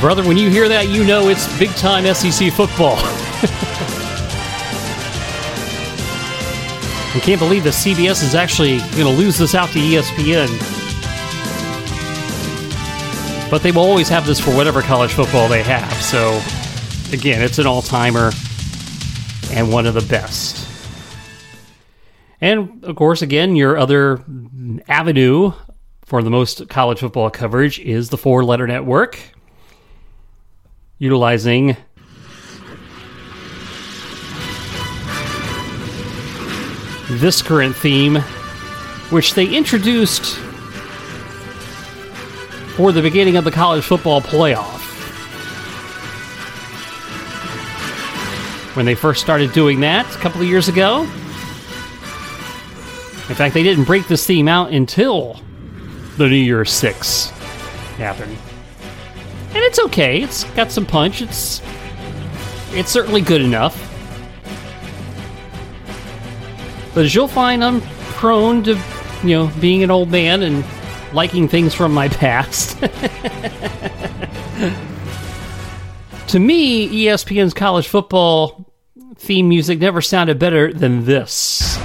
Brother, 0.00 0.24
when 0.24 0.36
you 0.36 0.48
hear 0.48 0.68
that, 0.68 0.88
you 0.88 1.04
know 1.04 1.28
it's 1.28 1.46
big 1.58 1.70
time 1.76 2.04
SEC 2.14 2.52
football. 2.52 2.96
I 7.12 7.18
can't 7.18 7.40
believe 7.40 7.64
that 7.64 7.74
CBS 7.74 8.22
is 8.22 8.34
actually 8.34 8.78
going 8.78 9.04
to 9.04 9.10
lose 9.10 9.36
this 9.36 9.54
out 9.54 9.68
to 9.70 9.78
ESPN. 9.78 10.48
But 13.50 13.62
they 13.62 13.72
will 13.72 13.82
always 13.82 14.08
have 14.08 14.26
this 14.26 14.38
for 14.38 14.54
whatever 14.54 14.80
college 14.80 15.12
football 15.12 15.48
they 15.48 15.62
have. 15.64 15.92
So, 16.00 16.40
again, 17.12 17.42
it's 17.42 17.58
an 17.58 17.66
all 17.66 17.82
timer 17.82 18.30
and 19.50 19.72
one 19.72 19.86
of 19.86 19.94
the 19.94 20.02
best. 20.02 20.68
And, 22.40 22.84
of 22.84 22.96
course, 22.96 23.22
again, 23.22 23.56
your 23.56 23.76
other 23.76 24.24
avenue 24.88 25.52
for 26.04 26.22
the 26.22 26.30
most 26.30 26.68
college 26.68 27.00
football 27.00 27.28
coverage 27.28 27.80
is 27.80 28.08
the 28.08 28.16
four 28.16 28.44
letter 28.44 28.66
network, 28.66 29.18
utilizing 31.00 31.76
this 37.08 37.42
current 37.42 37.74
theme, 37.74 38.16
which 39.10 39.34
they 39.34 39.46
introduced 39.46 40.36
for 42.76 42.92
the 42.92 43.02
beginning 43.02 43.36
of 43.36 43.44
the 43.44 43.50
college 43.50 43.82
football 43.82 44.20
playoff. 44.20 44.78
When 48.76 48.86
they 48.86 48.94
first 48.94 49.20
started 49.20 49.52
doing 49.52 49.80
that 49.80 50.06
a 50.14 50.18
couple 50.18 50.42
of 50.42 50.46
years 50.46 50.68
ago. 50.68 51.02
In 53.28 53.36
fact, 53.36 53.54
they 53.54 53.62
didn't 53.62 53.84
break 53.84 54.06
this 54.06 54.26
theme 54.26 54.48
out 54.48 54.70
until 54.70 55.40
the 56.18 56.28
New 56.28 56.36
Year's 56.36 56.70
Six 56.70 57.30
happened. 57.96 58.36
And 59.52 59.58
it's 59.58 59.80
okay. 59.80 60.22
It's 60.22 60.44
got 60.54 60.70
some 60.70 60.86
punch. 60.86 61.22
It's 61.22 61.60
it's 62.72 62.90
certainly 62.90 63.20
good 63.20 63.40
enough. 63.40 63.86
But 66.94 67.04
as 67.04 67.14
you'll 67.14 67.28
find, 67.28 67.64
I'm 67.64 67.80
prone 68.14 68.62
to, 68.64 68.78
you 69.24 69.30
know, 69.30 69.50
being 69.60 69.82
an 69.82 69.90
old 69.90 70.10
man 70.10 70.42
and 70.42 70.64
liking 71.12 71.48
things 71.48 71.74
from 71.74 71.92
my 71.92 72.08
past. 72.20 72.78
to 76.28 76.38
me, 76.38 76.88
ESPN's 77.06 77.54
college 77.54 77.88
football 77.88 78.72
theme 79.16 79.48
music 79.48 79.80
never 79.80 80.00
sounded 80.00 80.38
better 80.38 80.72
than 80.72 81.04
this. 81.04 81.76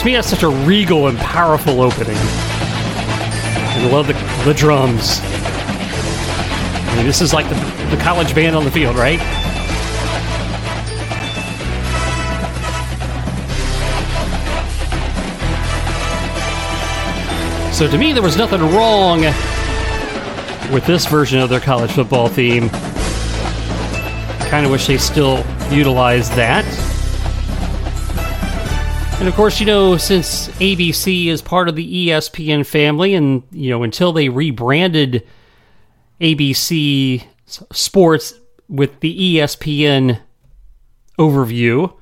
To 0.00 0.06
me, 0.06 0.14
that's 0.14 0.30
such 0.30 0.44
a 0.44 0.48
regal 0.48 1.08
and 1.08 1.18
powerful 1.18 1.82
opening. 1.82 2.16
I 2.16 3.88
love 3.92 4.06
the, 4.06 4.14
the 4.46 4.54
drums. 4.54 5.20
I 5.22 6.94
mean, 6.96 7.04
this 7.04 7.20
is 7.20 7.34
like 7.34 7.46
the, 7.50 7.54
the 7.94 8.02
college 8.02 8.34
band 8.34 8.56
on 8.56 8.64
the 8.64 8.70
field, 8.70 8.96
right? 8.96 9.20
So 17.74 17.86
to 17.86 17.98
me, 17.98 18.14
there 18.14 18.22
was 18.22 18.38
nothing 18.38 18.62
wrong 18.74 19.20
with 20.72 20.86
this 20.86 21.04
version 21.04 21.40
of 21.40 21.50
their 21.50 21.60
college 21.60 21.92
football 21.92 22.28
theme. 22.28 22.70
Kind 24.48 24.64
of 24.64 24.72
wish 24.72 24.86
they 24.86 24.96
still 24.96 25.44
utilized 25.70 26.32
that. 26.36 26.64
And 29.20 29.28
of 29.28 29.34
course, 29.34 29.60
you 29.60 29.66
know, 29.66 29.98
since 29.98 30.48
ABC 30.48 31.26
is 31.26 31.42
part 31.42 31.68
of 31.68 31.76
the 31.76 32.08
ESPN 32.08 32.64
family, 32.64 33.14
and, 33.14 33.42
you 33.50 33.68
know, 33.68 33.82
until 33.82 34.14
they 34.14 34.30
rebranded 34.30 35.26
ABC 36.22 37.22
Sports 37.44 38.32
with 38.66 39.00
the 39.00 39.36
ESPN 39.36 40.20
overview, 41.18 41.92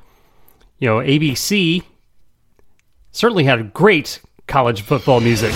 you 0.79 0.89
know, 0.89 0.99
ABC 0.99 1.83
certainly 3.11 3.43
had 3.43 3.75
great 3.75 4.21
college 4.47 4.83
football 4.83 5.19
music. 5.19 5.53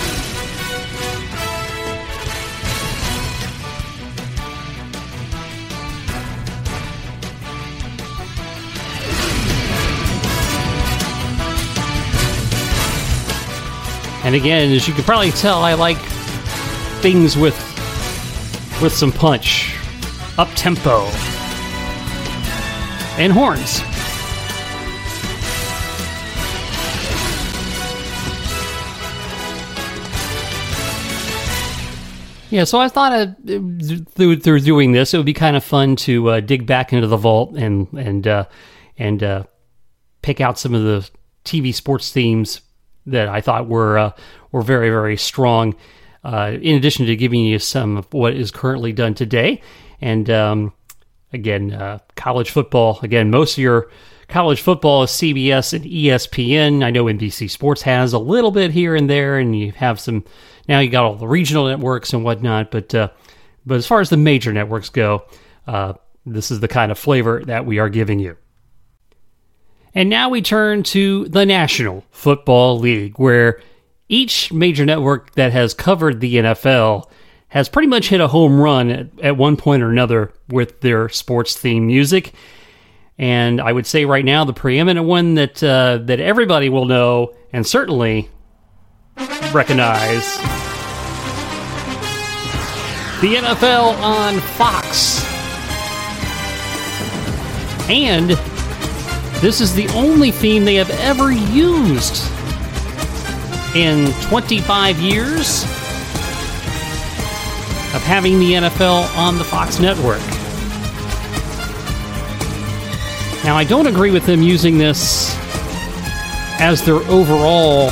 And 14.33 14.41
again, 14.41 14.71
as 14.71 14.87
you 14.87 14.95
can 14.95 15.03
probably 15.03 15.29
tell, 15.29 15.61
I 15.61 15.75
like 15.75 15.99
things 17.03 17.37
with 17.37 17.53
with 18.81 18.91
some 18.91 19.11
punch, 19.11 19.75
up 20.39 20.49
tempo, 20.55 21.01
and 23.19 23.31
horns. 23.31 23.81
Yeah, 32.49 32.63
so 32.63 32.79
I 32.79 32.89
thought 32.89 33.35
through, 33.45 34.39
through 34.39 34.59
doing 34.61 34.93
this, 34.93 35.13
it 35.13 35.17
would 35.17 35.27
be 35.27 35.33
kind 35.33 35.55
of 35.55 35.63
fun 35.63 35.95
to 35.97 36.29
uh, 36.31 36.39
dig 36.39 36.65
back 36.65 36.91
into 36.91 37.05
the 37.05 37.17
vault 37.17 37.55
and 37.55 37.87
and 37.93 38.27
uh, 38.27 38.45
and 38.97 39.21
uh, 39.21 39.43
pick 40.23 40.41
out 40.41 40.57
some 40.57 40.73
of 40.73 40.81
the 40.81 41.07
TV 41.45 41.71
sports 41.71 42.11
themes 42.11 42.61
that 43.05 43.27
I 43.27 43.41
thought 43.41 43.67
were 43.67 43.97
uh, 43.97 44.11
were 44.51 44.61
very 44.61 44.89
very 44.89 45.17
strong. 45.17 45.75
Uh, 46.23 46.57
in 46.61 46.77
addition 46.77 47.05
to 47.05 47.15
giving 47.17 47.41
you 47.41 47.59
some 47.59 47.97
of 47.97 48.13
what 48.13 48.33
is 48.33 48.49
currently 48.49 48.93
done 48.93 49.13
today, 49.13 49.61
and 49.99 50.29
um, 50.29 50.73
again, 51.33 51.73
uh, 51.73 51.99
college 52.15 52.51
football. 52.51 52.99
Again, 53.01 53.29
most 53.29 53.53
of 53.53 53.57
your 53.61 53.89
college 54.27 54.61
football 54.61 55.03
is 55.03 55.11
CBS 55.11 55.73
and 55.73 55.83
ESPN. 55.83 56.83
I 56.83 56.91
know 56.91 57.05
NBC 57.05 57.49
Sports 57.49 57.81
has 57.81 58.13
a 58.13 58.19
little 58.19 58.51
bit 58.51 58.71
here 58.71 58.95
and 58.95 59.09
there, 59.09 59.37
and 59.37 59.57
you 59.57 59.71
have 59.73 59.99
some. 59.99 60.23
Now 60.67 60.79
you 60.79 60.89
got 60.89 61.03
all 61.03 61.15
the 61.15 61.27
regional 61.27 61.67
networks 61.67 62.13
and 62.13 62.23
whatnot, 62.23 62.71
but 62.71 62.95
uh, 62.95 63.09
but 63.65 63.75
as 63.75 63.87
far 63.87 63.99
as 63.99 64.09
the 64.09 64.17
major 64.17 64.53
networks 64.53 64.89
go, 64.89 65.25
uh, 65.67 65.93
this 66.25 66.51
is 66.51 66.59
the 66.59 66.67
kind 66.67 66.91
of 66.91 66.97
flavor 66.97 67.43
that 67.45 67.65
we 67.65 67.79
are 67.79 67.89
giving 67.89 68.19
you. 68.19 68.37
And 69.95 70.09
now 70.09 70.29
we 70.29 70.41
turn 70.41 70.83
to 70.83 71.27
the 71.27 71.45
National 71.45 72.03
Football 72.11 72.79
League, 72.79 73.17
where 73.17 73.61
each 74.09 74.51
major 74.51 74.85
network 74.85 75.33
that 75.35 75.51
has 75.51 75.73
covered 75.73 76.19
the 76.19 76.35
NFL 76.35 77.09
has 77.49 77.69
pretty 77.69 77.87
much 77.87 78.09
hit 78.09 78.19
a 78.19 78.27
home 78.27 78.59
run 78.59 78.89
at, 78.89 79.07
at 79.21 79.37
one 79.37 79.55
point 79.55 79.83
or 79.83 79.91
another 79.91 80.33
with 80.49 80.81
their 80.81 81.09
sports 81.09 81.55
theme 81.55 81.85
music. 81.85 82.33
And 83.19 83.61
I 83.61 83.71
would 83.71 83.85
say 83.85 84.05
right 84.05 84.25
now 84.25 84.43
the 84.43 84.53
preeminent 84.53 85.05
one 85.05 85.35
that 85.35 85.63
uh, 85.63 85.99
that 86.05 86.19
everybody 86.19 86.69
will 86.69 86.85
know 86.85 87.35
and 87.51 87.65
certainly 87.65 88.29
recognize 89.53 90.37
the 93.21 93.35
NFL 93.35 93.95
on 94.01 94.39
Fox. 94.39 95.23
And 97.87 98.31
this 99.43 99.59
is 99.59 99.75
the 99.75 99.89
only 99.89 100.31
theme 100.31 100.63
they 100.63 100.75
have 100.75 100.89
ever 100.89 101.29
used 101.29 102.23
in 103.75 104.09
25 104.29 104.99
years 104.99 105.63
of 107.93 108.01
having 108.03 108.39
the 108.39 108.53
NFL 108.53 109.13
on 109.17 109.37
the 109.37 109.43
Fox 109.43 109.79
network. 109.79 110.21
Now, 113.43 113.57
I 113.57 113.65
don't 113.67 113.87
agree 113.87 114.11
with 114.11 114.25
them 114.25 114.41
using 114.41 114.77
this 114.77 115.35
as 116.61 116.81
their 116.85 116.95
overall. 116.95 117.91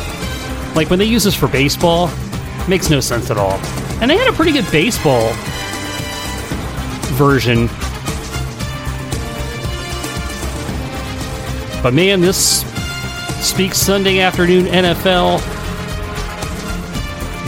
Like 0.74 0.90
when 0.90 1.00
they 1.00 1.06
use 1.06 1.26
this 1.26 1.36
for 1.36 1.50
baseball, 1.50 2.10
makes 2.70 2.90
no 2.90 3.02
sense 3.02 3.30
at 3.30 3.38
all. 3.38 3.60
And 4.00 4.10
they 4.10 4.16
had 4.16 4.30
a 4.30 4.34
pretty 4.34 4.54
good 4.54 4.72
baseball 4.72 5.34
version 7.18 7.68
But 11.82 11.96
man, 11.96 12.22
this 12.22 12.62
speaks 13.44 13.78
Sunday 13.78 14.20
afternoon 14.20 14.66
NFL. 14.66 15.40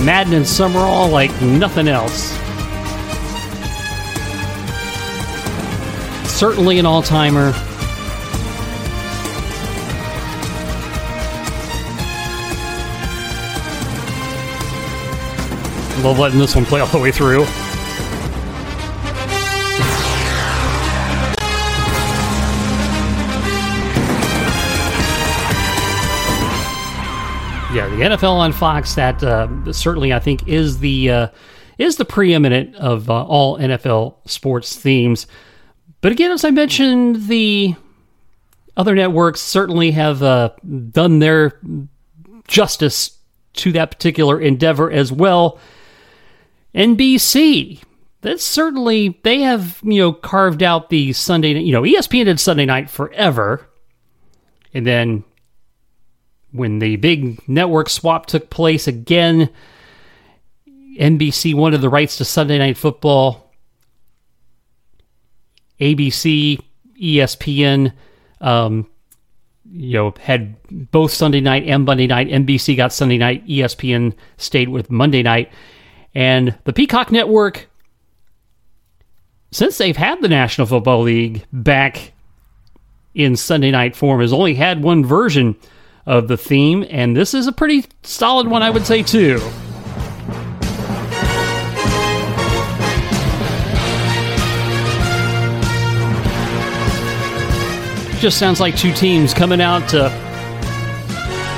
Madden 0.03 0.33
and 0.33 0.47
Summerall 0.47 1.09
like 1.09 1.31
nothing 1.41 1.87
else. 1.87 2.31
Certainly 6.27 6.79
an 6.79 6.85
all 6.87 7.03
timer. 7.03 7.51
Love 16.03 16.19
letting 16.19 16.39
this 16.39 16.55
one 16.55 16.65
play 16.65 16.81
all 16.81 16.87
the 16.87 16.97
way 16.97 17.11
through. 17.11 17.45
The 27.97 28.05
NFL 28.05 28.33
on 28.33 28.51
Fox. 28.51 28.95
That 28.95 29.21
uh, 29.21 29.71
certainly, 29.71 30.13
I 30.13 30.19
think, 30.19 30.47
is 30.47 30.79
the 30.79 31.11
uh, 31.11 31.27
is 31.77 31.97
the 31.97 32.05
preeminent 32.05 32.75
of 32.75 33.09
uh, 33.09 33.23
all 33.23 33.59
NFL 33.59 34.15
sports 34.25 34.75
themes. 34.75 35.27
But 36.01 36.11
again, 36.11 36.31
as 36.31 36.43
I 36.43 36.49
mentioned, 36.49 37.27
the 37.27 37.75
other 38.75 38.95
networks 38.95 39.41
certainly 39.41 39.91
have 39.91 40.23
uh, 40.23 40.49
done 40.89 41.19
their 41.19 41.59
justice 42.47 43.17
to 43.53 43.71
that 43.73 43.91
particular 43.91 44.39
endeavor 44.41 44.91
as 44.91 45.11
well. 45.11 45.59
NBC, 46.73 47.79
that's 48.21 48.43
certainly 48.43 49.19
they 49.23 49.41
have 49.41 49.79
you 49.83 49.99
know 49.99 50.13
carved 50.13 50.63
out 50.63 50.89
the 50.89 51.13
Sunday. 51.13 51.59
You 51.59 51.71
know, 51.71 51.83
ESPN 51.83 52.25
did 52.25 52.39
Sunday 52.39 52.65
night 52.65 52.89
forever, 52.89 53.69
and 54.73 54.87
then 54.87 55.23
when 56.53 56.79
the 56.79 56.95
big 56.95 57.45
network 57.49 57.89
swap 57.89 58.27
took 58.27 58.49
place 58.49 58.87
again, 58.87 59.49
NBC 60.97 61.53
wanted 61.55 61.81
the 61.81 61.89
rights 61.89 62.17
to 62.17 62.25
Sunday 62.25 62.59
Night 62.59 62.77
Football. 62.77 63.51
ABC, 65.79 66.59
ESPN, 67.01 67.91
um, 68.39 68.87
you 69.71 69.93
know, 69.93 70.13
had 70.19 70.55
both 70.91 71.11
Sunday 71.11 71.41
night 71.41 71.63
and 71.65 71.85
Monday 71.85 72.05
night. 72.05 72.27
NBC 72.27 72.77
got 72.77 72.93
Sunday 72.93 73.17
night. 73.17 73.45
ESPN 73.47 74.13
stayed 74.37 74.69
with 74.69 74.91
Monday 74.91 75.23
night. 75.23 75.51
And 76.13 76.55
the 76.65 76.73
Peacock 76.73 77.11
Network, 77.11 77.67
since 79.51 79.79
they've 79.79 79.97
had 79.97 80.21
the 80.21 80.29
National 80.29 80.67
Football 80.67 81.01
League 81.01 81.43
back 81.51 82.13
in 83.15 83.35
Sunday 83.35 83.71
night 83.71 83.95
form, 83.95 84.21
has 84.21 84.31
only 84.31 84.53
had 84.53 84.83
one 84.83 85.03
version 85.03 85.55
of 86.05 86.27
the 86.27 86.37
theme, 86.37 86.85
and 86.89 87.15
this 87.15 87.33
is 87.33 87.47
a 87.47 87.51
pretty 87.51 87.85
solid 88.03 88.47
one, 88.47 88.61
I 88.61 88.69
would 88.69 88.85
say, 88.85 89.03
too. 89.03 89.39
Just 98.19 98.37
sounds 98.37 98.59
like 98.59 98.77
two 98.77 98.93
teams 98.93 99.33
coming 99.33 99.59
out 99.59 99.87
to 99.89 100.09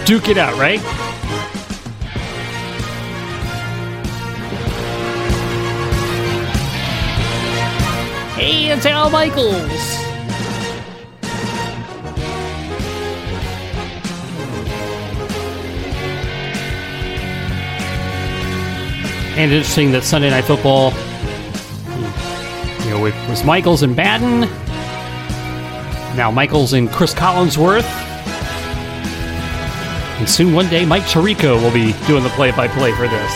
duke 0.05 0.29
it 0.29 0.37
out, 0.37 0.57
right? 0.57 0.79
Hey, 8.35 8.71
it's 8.71 8.85
Al 8.85 9.09
Michaels. 9.09 9.94
And 19.37 19.51
interesting 19.51 19.91
that 19.91 20.03
Sunday 20.05 20.29
Night 20.29 20.45
Football, 20.45 20.91
you 22.85 22.91
know, 22.91 23.05
it 23.05 23.29
was 23.29 23.43
Michaels 23.43 23.83
and 23.83 23.93
Madden. 23.93 24.41
Now 26.15 26.31
Michaels 26.31 26.71
and 26.71 26.89
Chris 26.89 27.13
Collinsworth. 27.13 27.83
And 30.19 30.29
soon 30.29 30.53
one 30.53 30.69
day, 30.69 30.85
Mike 30.85 31.03
Tirico 31.03 31.61
will 31.61 31.73
be 31.73 31.91
doing 32.07 32.23
the 32.23 32.29
play 32.29 32.51
by 32.51 32.69
play 32.69 32.93
for 32.93 33.09
this. 33.09 33.31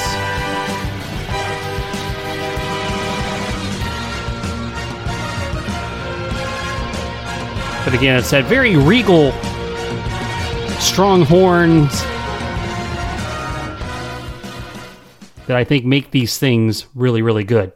But 7.83 7.93
again, 7.93 8.19
it's 8.19 8.31
that 8.31 8.45
very 8.45 8.77
regal, 8.77 9.33
strong 10.79 11.23
horns 11.23 11.91
that 15.49 15.57
I 15.57 15.63
think 15.63 15.83
make 15.83 16.11
these 16.11 16.37
things 16.37 16.85
really, 16.93 17.23
really 17.23 17.43
good. 17.43 17.71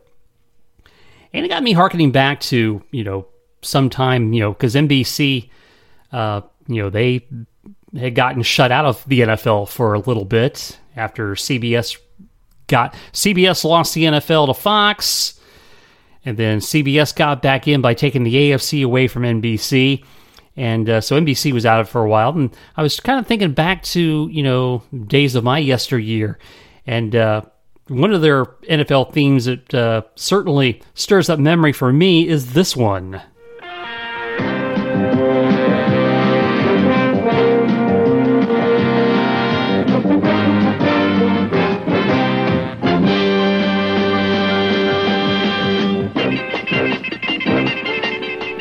And 1.33 1.43
it 1.43 1.49
got 1.49 1.63
me 1.63 1.73
harkening 1.73 2.11
back 2.11 2.39
to, 2.41 2.83
you 2.91 3.03
know, 3.03 3.25
sometime, 3.63 4.31
you 4.31 4.41
know, 4.41 4.53
because 4.53 4.75
NBC, 4.75 5.49
uh, 6.11 6.41
you 6.67 6.83
know, 6.83 6.91
they 6.91 7.25
had 7.97 8.13
gotten 8.13 8.43
shut 8.43 8.71
out 8.71 8.85
of 8.85 9.03
the 9.07 9.21
NFL 9.21 9.69
for 9.69 9.95
a 9.95 9.99
little 9.99 10.23
bit 10.23 10.77
after 10.95 11.33
CBS 11.33 11.97
got 12.67 12.93
CBS 13.11 13.63
lost 13.63 13.95
the 13.95 14.03
NFL 14.03 14.45
to 14.45 14.53
Fox, 14.53 15.39
and 16.23 16.37
then 16.37 16.59
CBS 16.59 17.15
got 17.15 17.41
back 17.41 17.67
in 17.67 17.81
by 17.81 17.95
taking 17.95 18.21
the 18.21 18.35
AFC 18.35 18.85
away 18.85 19.07
from 19.07 19.23
NBC. 19.23 20.05
And 20.55 20.87
uh, 20.87 21.01
so 21.01 21.19
NBC 21.19 21.51
was 21.51 21.65
out 21.65 21.81
of 21.81 21.87
it 21.87 21.89
for 21.89 22.03
a 22.03 22.07
while, 22.07 22.29
and 22.29 22.55
I 22.77 22.83
was 22.83 22.99
kind 22.99 23.19
of 23.19 23.25
thinking 23.25 23.53
back 23.53 23.81
to 23.85 24.29
you 24.31 24.43
know 24.43 24.83
days 25.07 25.33
of 25.33 25.43
my 25.43 25.57
yesteryear, 25.57 26.37
and 26.85 27.15
uh, 27.15 27.41
one 27.87 28.13
of 28.13 28.21
their 28.21 28.45
NFL 28.69 29.13
themes 29.13 29.45
that 29.45 29.73
uh, 29.73 30.03
certainly 30.15 30.81
stirs 30.93 31.29
up 31.29 31.39
memory 31.39 31.73
for 31.73 31.91
me 31.91 32.27
is 32.27 32.53
this 32.53 32.75
one. 32.75 33.21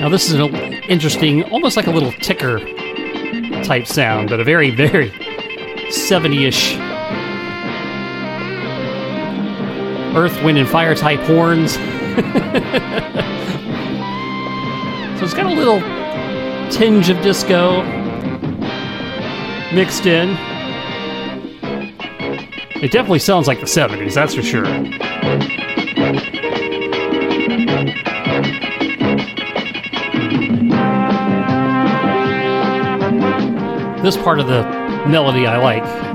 Now, 0.00 0.08
this 0.08 0.28
is 0.28 0.35
an 0.35 0.52
interesting, 0.88 1.44
almost 1.44 1.76
like 1.76 1.87
a 1.87 1.92
little 1.92 2.11
ticker 2.11 2.58
type 3.62 3.87
sound, 3.87 4.30
but 4.30 4.40
a 4.40 4.44
very, 4.44 4.70
very 4.70 5.12
70 5.92 6.44
ish 6.44 6.91
earth, 10.14 10.42
wind, 10.42 10.59
and 10.59 10.68
fire 10.68 10.94
type 10.94 11.20
horns. 11.20 11.72
so 11.72 11.81
it's 15.25 15.35
got 15.35 15.46
a 15.46 15.55
little 15.55 15.81
tinge 16.70 17.09
of 17.09 17.20
disco 17.22 17.83
mixed 19.72 20.07
in. 20.07 20.31
It 22.83 22.90
definitely 22.90 23.20
sounds 23.20 23.46
like 23.46 23.61
the 23.61 23.66
70s, 23.66 24.14
that's 24.14 24.35
for 24.35 24.42
sure. 24.42 24.64
This 34.03 34.16
part 34.16 34.40
of 34.40 34.48
the 34.48 34.62
melody 35.09 35.46
I 35.46 35.59
like. 35.59 36.12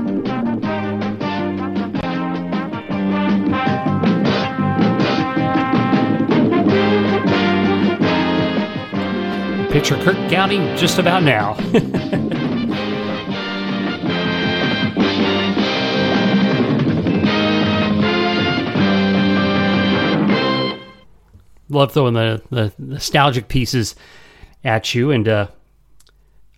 Picture 9.78 10.02
Curt 10.02 10.16
Gowdy 10.28 10.58
just 10.76 10.98
about 10.98 11.22
now. 11.22 11.52
Love 21.68 21.92
throwing 21.92 22.14
the, 22.14 22.42
the 22.50 22.72
nostalgic 22.78 23.46
pieces 23.46 23.94
at 24.64 24.96
you, 24.96 25.12
and 25.12 25.28
uh, 25.28 25.46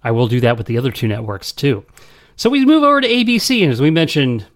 I 0.02 0.12
will 0.12 0.26
do 0.26 0.40
that 0.40 0.56
with 0.56 0.66
the 0.66 0.78
other 0.78 0.90
two 0.90 1.06
networks 1.06 1.52
too. 1.52 1.85
So 2.37 2.48
we 2.48 2.64
move 2.64 2.85
over 2.85 3.02
to 3.02 3.06
ABC, 3.06 3.62
and 3.62 3.70
as 3.70 3.83
we 3.83 3.90
mentioned, 3.90 4.46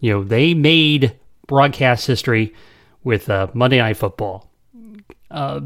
you 0.00 0.12
know, 0.12 0.24
they 0.24 0.54
made 0.54 1.16
broadcast 1.46 2.08
history 2.08 2.52
with 3.04 3.30
uh, 3.30 3.46
Monday 3.54 3.78
Night 3.78 3.96
Football. 3.96 4.50
Uh, 5.30 5.60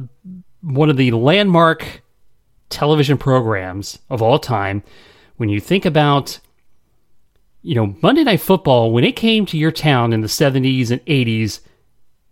one 0.61 0.90
of 0.90 0.97
the 0.97 1.11
landmark 1.12 2.03
television 2.68 3.18
programs 3.18 3.99
of 4.11 4.23
all 4.23 4.38
time. 4.38 4.83
When 5.37 5.49
you 5.49 5.61
think 5.61 5.85
about, 5.85 6.40
you 7.62 7.75
know, 7.75 7.94
Monday 8.03 8.25
Night 8.25 8.40
Football, 8.40 8.92
when 8.92 9.05
it 9.05 9.16
came 9.16 9.47
to 9.47 9.59
your 9.59 9.71
town 9.71 10.12
in 10.12 10.21
the 10.21 10.27
70s 10.27 10.90
and 10.90 11.05
80s, 11.07 11.61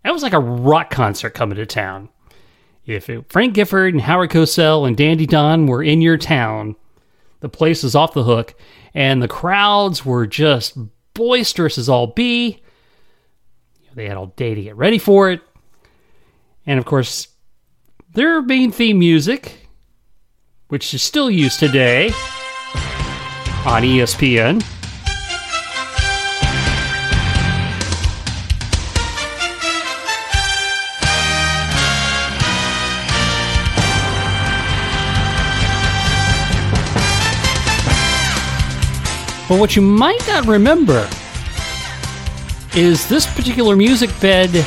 that 0.03 0.13
was 0.13 0.23
like 0.23 0.33
a 0.33 0.39
rock 0.39 0.89
concert 0.89 1.31
coming 1.31 1.57
to 1.57 1.65
town. 1.65 2.09
If 2.85 3.09
it, 3.09 3.29
Frank 3.29 3.53
Gifford 3.53 3.93
and 3.93 4.01
Howard 4.01 4.29
Cosell 4.29 4.87
and 4.87 4.95
Dandy 4.95 5.25
Don 5.25 5.67
were 5.67 5.83
in 5.83 6.01
your 6.01 6.17
town, 6.17 6.75
the 7.41 7.49
place 7.49 7.83
was 7.83 7.95
off 7.95 8.13
the 8.13 8.23
hook, 8.23 8.55
and 8.93 9.21
the 9.21 9.27
crowds 9.27 10.05
were 10.05 10.25
just 10.25 10.77
boisterous 11.13 11.77
as 11.77 11.89
all 11.89 12.07
be. 12.07 12.61
They 13.93 14.07
had 14.07 14.17
all 14.17 14.27
day 14.27 14.53
to 14.53 14.61
get 14.61 14.77
ready 14.77 14.99
for 14.99 15.31
it. 15.31 15.41
And 16.65 16.77
of 16.77 16.85
course, 16.85 17.27
their 18.17 18.41
main 18.41 18.71
theme 18.71 18.97
music, 18.97 19.67
which 20.69 20.91
is 20.91 21.03
still 21.03 21.29
used 21.29 21.59
today 21.59 22.07
on 23.63 23.83
ESPN. 23.83 24.59
But 39.47 39.59
what 39.59 39.75
you 39.75 39.83
might 39.83 40.27
not 40.27 40.47
remember 40.47 41.07
is 42.75 43.07
this 43.07 43.27
particular 43.27 43.75
music 43.75 44.09
bed 44.19 44.65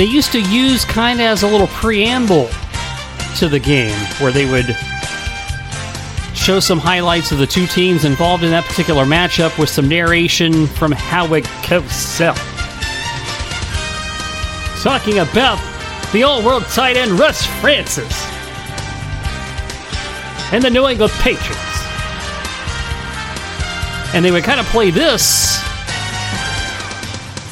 they 0.00 0.06
used 0.06 0.32
to 0.32 0.40
use 0.40 0.82
kind 0.86 1.20
of 1.20 1.26
as 1.26 1.42
a 1.42 1.46
little 1.46 1.66
preamble 1.66 2.48
to 3.36 3.50
the 3.50 3.58
game 3.58 3.94
where 4.18 4.32
they 4.32 4.50
would 4.50 4.74
show 6.34 6.58
some 6.58 6.78
highlights 6.78 7.32
of 7.32 7.38
the 7.38 7.46
two 7.46 7.66
teams 7.66 8.06
involved 8.06 8.42
in 8.42 8.50
that 8.50 8.64
particular 8.64 9.04
matchup 9.04 9.58
with 9.58 9.68
some 9.68 9.86
narration 9.90 10.66
from 10.66 10.90
Howard 10.90 11.44
Cosell. 11.44 12.34
Talking 14.82 15.18
about 15.18 15.58
the 16.14 16.22
all 16.22 16.42
world 16.42 16.62
tight 16.68 16.96
end 16.96 17.10
Russ 17.10 17.44
Francis 17.60 18.24
and 20.50 20.64
the 20.64 20.70
New 20.70 20.88
England 20.88 21.12
Patriots. 21.18 21.60
And 24.14 24.24
they 24.24 24.30
would 24.30 24.44
kind 24.44 24.60
of 24.60 24.66
play 24.68 24.90
this 24.90 25.60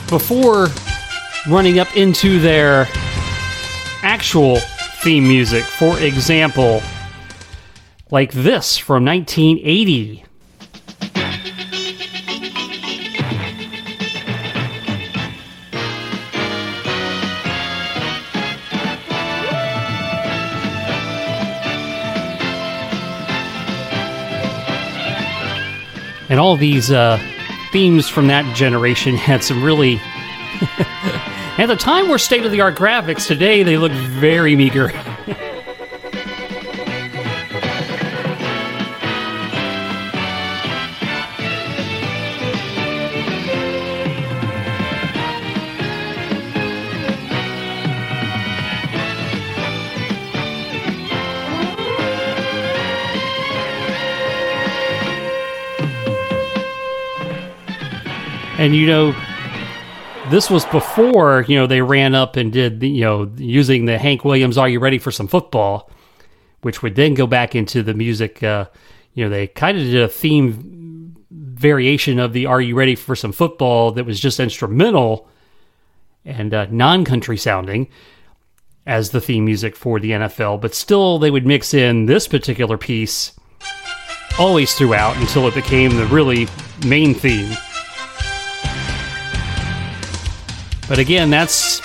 before 0.08 0.68
running 1.48 1.78
up 1.78 1.96
into 1.96 2.38
their 2.40 2.86
actual 4.02 4.58
theme 5.02 5.26
music. 5.26 5.64
For 5.64 5.98
example, 5.98 6.82
like 8.10 8.32
this 8.32 8.76
from 8.76 9.04
1980. 9.04 10.24
And 26.30 26.38
all 26.38 26.56
these 26.56 26.90
uh, 26.90 27.18
themes 27.72 28.06
from 28.06 28.26
that 28.26 28.54
generation 28.54 29.16
had 29.16 29.42
some 29.42 29.64
really. 29.64 30.00
At 31.58 31.66
the 31.66 31.74
time, 31.74 32.08
were 32.08 32.18
state 32.18 32.46
of 32.46 32.52
the 32.52 32.60
art 32.60 32.76
graphics. 32.76 33.26
Today, 33.26 33.64
they 33.64 33.76
look 33.76 33.90
very 33.90 34.54
meager. 34.54 34.92
and 58.58 58.76
you 58.76 58.86
know 58.86 59.27
this 60.30 60.50
was 60.50 60.64
before 60.66 61.44
you 61.48 61.56
know 61.56 61.66
they 61.66 61.82
ran 61.82 62.14
up 62.14 62.36
and 62.36 62.52
did 62.52 62.80
the, 62.80 62.88
you 62.88 63.02
know 63.02 63.30
using 63.36 63.84
the 63.84 63.98
Hank 63.98 64.24
Williams 64.24 64.58
"Are 64.58 64.68
You 64.68 64.80
Ready 64.80 64.98
for 64.98 65.10
Some 65.10 65.28
Football," 65.28 65.90
which 66.62 66.82
would 66.82 66.94
then 66.94 67.14
go 67.14 67.26
back 67.26 67.54
into 67.54 67.82
the 67.82 67.94
music. 67.94 68.42
Uh, 68.42 68.66
you 69.14 69.24
know 69.24 69.30
they 69.30 69.46
kind 69.46 69.78
of 69.78 69.84
did 69.84 70.02
a 70.02 70.08
theme 70.08 71.16
variation 71.30 72.18
of 72.18 72.32
the 72.32 72.46
"Are 72.46 72.60
You 72.60 72.74
Ready 72.74 72.94
for 72.94 73.16
Some 73.16 73.32
Football" 73.32 73.92
that 73.92 74.04
was 74.04 74.20
just 74.20 74.40
instrumental 74.40 75.28
and 76.24 76.52
uh, 76.52 76.66
non-country 76.70 77.36
sounding. 77.36 77.88
as 78.86 79.10
the 79.10 79.20
theme 79.20 79.44
music 79.44 79.76
for 79.76 80.00
the 80.00 80.12
NFL, 80.12 80.60
but 80.60 80.74
still 80.74 81.18
they 81.18 81.30
would 81.30 81.46
mix 81.46 81.74
in 81.74 82.06
this 82.06 82.26
particular 82.26 82.78
piece 82.78 83.32
always 84.38 84.72
throughout 84.74 85.16
until 85.18 85.46
it 85.46 85.54
became 85.54 85.96
the 85.96 86.06
really 86.06 86.48
main 86.86 87.12
theme. 87.12 87.54
But 90.88 90.98
again, 90.98 91.28
that's 91.28 91.80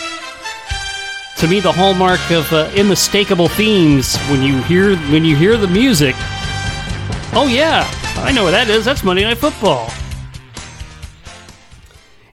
to 1.39 1.48
me 1.48 1.60
the 1.60 1.74
hallmark 1.74 2.22
of 2.32 2.52
uh, 2.54 2.72
unmistakable 2.78 3.50
themes. 3.50 4.18
When 4.30 4.42
you 4.42 4.62
hear 4.63 4.96
when 5.12 5.26
you 5.26 5.36
hear 5.36 5.58
the 5.58 5.68
music, 5.68 6.16
oh 7.34 7.48
yeah, 7.52 7.86
I 8.18 8.32
know 8.32 8.44
what 8.44 8.52
that 8.52 8.70
is. 8.70 8.86
That's 8.86 9.04
Monday 9.04 9.24
Night 9.24 9.38
Football. 9.38 9.92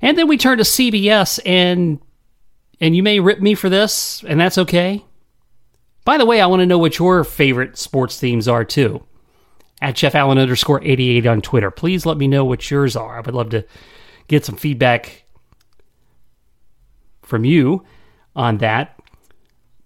And 0.01 0.17
then 0.17 0.29
we 0.29 0.39
turn 0.39 0.59
to 0.59 0.65
CBS, 0.65 1.41
and 1.45 2.01
and 2.81 2.95
you 2.95 3.03
may 3.03 3.19
rip 3.19 3.41
me 3.41 3.55
for 3.55 3.69
this, 3.69 4.25
and 4.27 4.41
that's 4.41 4.57
okay. 4.59 5.05
By 6.05 6.19
the 6.19 6.27
way, 6.27 6.41
I 6.41 6.47
want 6.47 6.61
to 6.61 6.67
know 6.67 6.79
what 6.79 6.99
your 6.99 7.25
favorite 7.25 7.77
sports 7.77 8.19
themes 8.19 8.49
are 8.49 8.65
too. 8.65 9.05
At 9.83 9.97
Jeff 9.97 10.15
Allen 10.15 10.39
underscore 10.39 10.83
88 10.85 11.27
on 11.27 11.41
Twitter. 11.41 11.71
Please 11.71 12.07
let 12.07 12.17
me 12.17 12.29
know 12.29 12.45
what 12.45 12.71
yours 12.71 12.97
are. 12.97 13.17
I 13.17 13.21
would 13.21 13.35
love 13.35 13.51
to 13.51 13.65
get 14.29 14.45
some 14.45 14.57
feedback 14.57 15.25
from 17.31 17.45
you 17.45 17.83
on 18.37 18.59
that. 18.59 19.01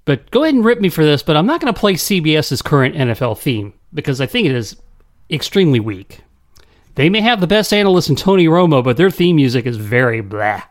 But 0.04 0.30
go 0.30 0.42
ahead 0.42 0.54
and 0.54 0.64
rip 0.64 0.80
me 0.80 0.88
for 0.88 1.04
this, 1.04 1.22
but 1.22 1.36
I'm 1.36 1.46
not 1.46 1.60
going 1.60 1.72
to 1.72 1.78
play 1.78 1.94
CBS's 1.94 2.60
current 2.60 2.94
NFL 2.94 3.38
theme 3.38 3.72
because 3.92 4.20
I 4.20 4.26
think 4.26 4.46
it 4.46 4.54
is 4.54 4.76
extremely 5.30 5.80
weak. 5.80 6.20
They 6.96 7.08
may 7.08 7.20
have 7.20 7.40
the 7.40 7.46
best 7.46 7.72
analyst 7.72 8.10
in 8.10 8.16
Tony 8.16 8.46
Romo, 8.46 8.82
but 8.82 8.96
their 8.96 9.10
theme 9.10 9.36
music 9.36 9.66
is 9.66 9.76
very 9.76 10.20
blah. 10.20 10.62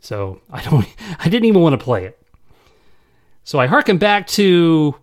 So 0.00 0.40
I 0.50 0.62
don't 0.62 0.86
I 1.18 1.28
didn't 1.28 1.46
even 1.46 1.62
want 1.62 1.78
to 1.78 1.82
play 1.84 2.04
it. 2.04 2.18
So 3.44 3.58
I 3.58 3.66
harken 3.66 3.98
back 3.98 4.26
to 4.28 4.94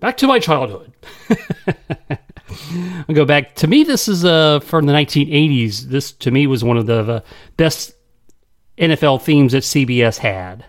back 0.00 0.16
to 0.18 0.26
my 0.26 0.38
childhood. 0.38 0.92
I 2.50 3.12
go 3.12 3.24
back. 3.24 3.54
To 3.56 3.66
me, 3.66 3.84
this 3.84 4.08
is 4.08 4.24
uh, 4.24 4.60
from 4.60 4.86
the 4.86 4.92
1980s. 4.92 5.82
This 5.82 6.12
to 6.12 6.30
me 6.30 6.46
was 6.46 6.64
one 6.64 6.76
of 6.76 6.86
the 6.86 7.12
uh, 7.12 7.20
best 7.56 7.94
NFL 8.78 9.22
themes 9.22 9.52
that 9.52 9.64
CBS 9.64 10.18
had. 10.18 10.64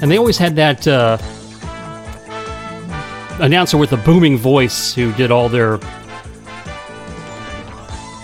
And 0.00 0.12
they 0.12 0.16
always 0.16 0.38
had 0.38 0.56
that 0.56 0.86
uh, 0.86 1.18
announcer 3.40 3.76
with 3.78 3.92
a 3.92 3.96
booming 3.96 4.36
voice 4.36 4.94
who 4.94 5.12
did 5.12 5.30
all 5.30 5.48
their. 5.48 5.78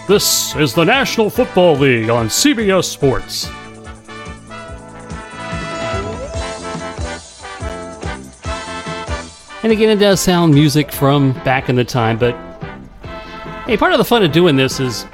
This 0.06 0.54
is 0.56 0.74
the 0.74 0.84
National 0.84 1.30
Football 1.30 1.76
League 1.76 2.10
on 2.10 2.26
CBS 2.26 2.84
Sports. 2.84 3.48
And 9.62 9.72
again, 9.72 9.88
it 9.88 9.96
does 9.96 10.20
sound 10.20 10.52
music 10.52 10.92
from 10.92 11.32
back 11.42 11.70
in 11.70 11.76
the 11.76 11.84
time, 11.84 12.18
but 12.18 12.34
hey, 13.66 13.78
part 13.78 13.92
of 13.92 13.98
the 13.98 14.04
fun 14.04 14.22
of 14.22 14.30
doing 14.30 14.56
this 14.56 14.78
is 14.78 15.06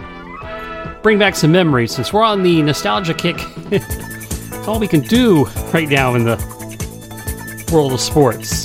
bring 1.05 1.21
back 1.21 1.37
some 1.37 1.53
memories. 1.53 1.95
Since 1.95 2.13
we're 2.13 2.25
on 2.25 2.43
the 2.43 2.61
nostalgia 2.63 3.15
kick, 3.15 3.37
it's 3.71 4.67
all 4.67 4.81
we 4.81 4.89
can 4.89 5.03
do 5.03 5.45
right 5.73 5.89
now 5.89 6.17
in 6.17 6.25
the 6.25 6.37
world 7.73 7.93
of 7.93 8.01
sports. 8.01 8.60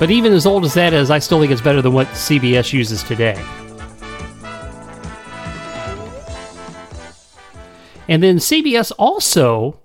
But 0.00 0.10
even 0.10 0.32
as 0.32 0.46
old 0.46 0.64
as 0.64 0.72
that 0.74 0.94
is, 0.94 1.10
I 1.10 1.18
still 1.18 1.40
think 1.40 1.52
it's 1.52 1.60
better 1.60 1.82
than 1.82 1.92
what 1.92 2.06
CBS 2.08 2.72
uses 2.72 3.02
today. 3.02 3.34
And 8.08 8.22
then 8.22 8.38
CBS 8.38 8.92
also 8.98 9.78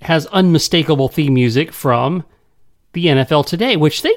has 0.00 0.26
unmistakable 0.26 1.08
theme 1.08 1.34
music 1.34 1.72
from 1.72 2.24
the 2.92 3.06
NFL 3.06 3.46
today, 3.46 3.76
which 3.76 4.02
they, 4.02 4.14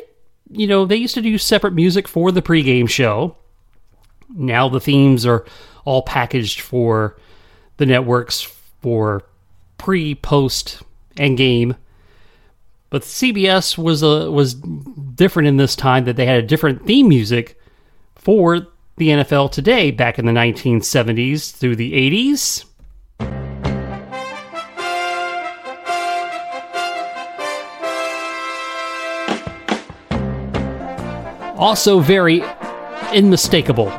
you 0.52 0.68
know, 0.68 0.86
they 0.86 0.96
used 0.96 1.16
to 1.16 1.24
do 1.24 1.40
separate 1.40 1.74
music 1.74 2.08
for 2.08 2.32
the 2.32 2.44
pregame 2.44 2.88
show. 2.88 3.36
Now 4.30 4.70
the 4.70 4.80
themes 4.80 5.26
are 5.26 5.44
all 5.86 6.04
packaged 6.04 6.62
for 6.62 7.18
the 7.78 7.88
networks 7.88 8.42
for 8.82 9.24
pre, 9.80 10.14
post, 10.14 10.84
and 11.18 11.36
game. 11.36 11.76
But 12.90 13.04
CBS 13.04 13.78
was 13.78 14.02
a, 14.02 14.32
was 14.32 14.56
different 14.56 15.48
in 15.48 15.58
this 15.58 15.76
time 15.76 16.06
that 16.06 16.16
they 16.16 16.26
had 16.26 16.44
a 16.44 16.48
different 16.48 16.86
theme 16.86 17.08
music 17.08 17.60
for 18.16 18.68
the 18.98 19.10
NFL 19.10 19.52
today 19.52 19.92
back 19.92 20.18
in 20.18 20.26
the 20.26 20.32
1970s 20.32 21.52
through 21.52 21.76
the 21.76 21.94
80s. 21.94 22.66
Also 31.58 32.00
very 32.00 32.42
unmistakable. 33.12 33.90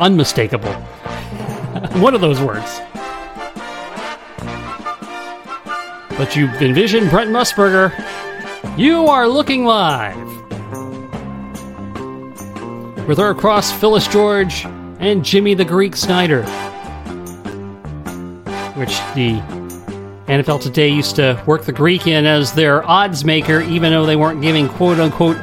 Unmistakable. 0.00 0.72
One 2.00 2.14
of 2.14 2.20
those 2.20 2.40
words. 2.40 2.80
But 6.16 6.34
you 6.34 6.48
envision 6.60 7.08
Brent 7.08 7.30
Musburger. 7.30 7.92
You 8.78 9.08
are 9.08 9.28
looking 9.28 9.66
live. 9.66 10.16
With 13.06 13.18
Irv 13.18 13.36
Cross 13.36 13.72
Phyllis 13.72 14.08
George 14.08 14.64
and 14.98 15.22
Jimmy 15.22 15.52
the 15.52 15.64
Greek 15.66 15.94
Snyder. 15.94 16.42
Which 18.72 18.96
the 19.14 19.42
NFL 20.26 20.62
today 20.62 20.88
used 20.88 21.16
to 21.16 21.42
work 21.46 21.66
the 21.66 21.72
Greek 21.72 22.06
in 22.06 22.24
as 22.24 22.54
their 22.54 22.82
odds 22.88 23.26
maker, 23.26 23.60
even 23.60 23.92
though 23.92 24.06
they 24.06 24.16
weren't 24.16 24.40
giving 24.40 24.70
quote 24.70 24.98
unquote 24.98 25.36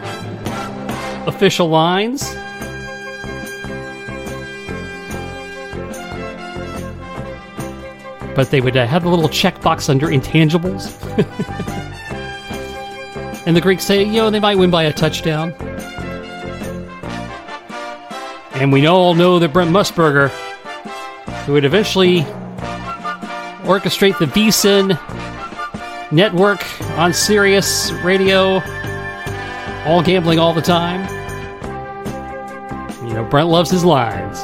official 1.28 1.70
lines. 1.70 2.34
But 8.36 8.50
they 8.50 8.60
would 8.60 8.76
uh, 8.76 8.88
have 8.88 9.06
a 9.06 9.10
little 9.10 9.30
checkbox 9.30 9.88
under 9.88 10.08
intangibles. 10.08 10.96
and 13.50 13.58
the 13.58 13.62
Greeks 13.62 13.84
say, 13.84 14.04
you 14.04 14.12
know, 14.12 14.30
they 14.30 14.40
might 14.40 14.60
win 14.60 14.70
by 14.70 14.84
a 14.84 14.94
touchdown. 14.94 15.54
And 18.54 18.72
we 18.72 18.86
all 18.86 19.16
know 19.16 19.40
that 19.40 19.52
Brent 19.52 19.72
Musburger, 19.72 20.30
who 21.46 21.54
would 21.54 21.66
eventually 21.66 22.20
orchestrate 23.66 24.20
the 24.20 24.28
VSIN 24.28 24.90
network 26.12 26.64
on 27.00 27.12
Sirius 27.12 27.90
Radio, 28.04 28.62
all 29.88 30.04
gambling 30.04 30.38
all 30.38 30.54
the 30.54 30.62
time. 30.62 31.02
You 33.08 33.16
know, 33.16 33.24
Brent 33.24 33.50
loves 33.50 33.72
his 33.72 33.84
lines. 33.84 34.38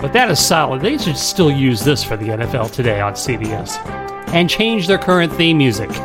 But 0.00 0.14
that 0.14 0.30
is 0.30 0.38
solid. 0.38 0.80
They 0.80 0.96
should 0.96 1.18
still 1.18 1.50
use 1.50 1.84
this 1.84 2.02
for 2.02 2.16
the 2.16 2.28
NFL 2.28 2.72
today 2.72 3.02
on 3.02 3.12
CBS 3.12 4.03
and 4.34 4.50
change 4.50 4.88
their 4.88 4.98
current 4.98 5.32
theme 5.32 5.56
music. 5.56 5.88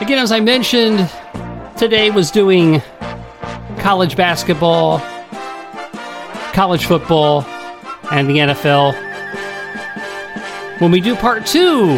Again, 0.00 0.18
as 0.18 0.30
I 0.30 0.40
mentioned, 0.40 1.10
today 1.78 2.10
was 2.10 2.30
doing 2.30 2.82
college 3.78 4.16
basketball, 4.16 4.98
college 6.52 6.84
football, 6.84 7.42
and 8.12 8.28
the 8.28 8.36
NFL. 8.36 8.92
When 10.78 10.90
we 10.90 11.00
do 11.00 11.16
part 11.16 11.46
two 11.46 11.92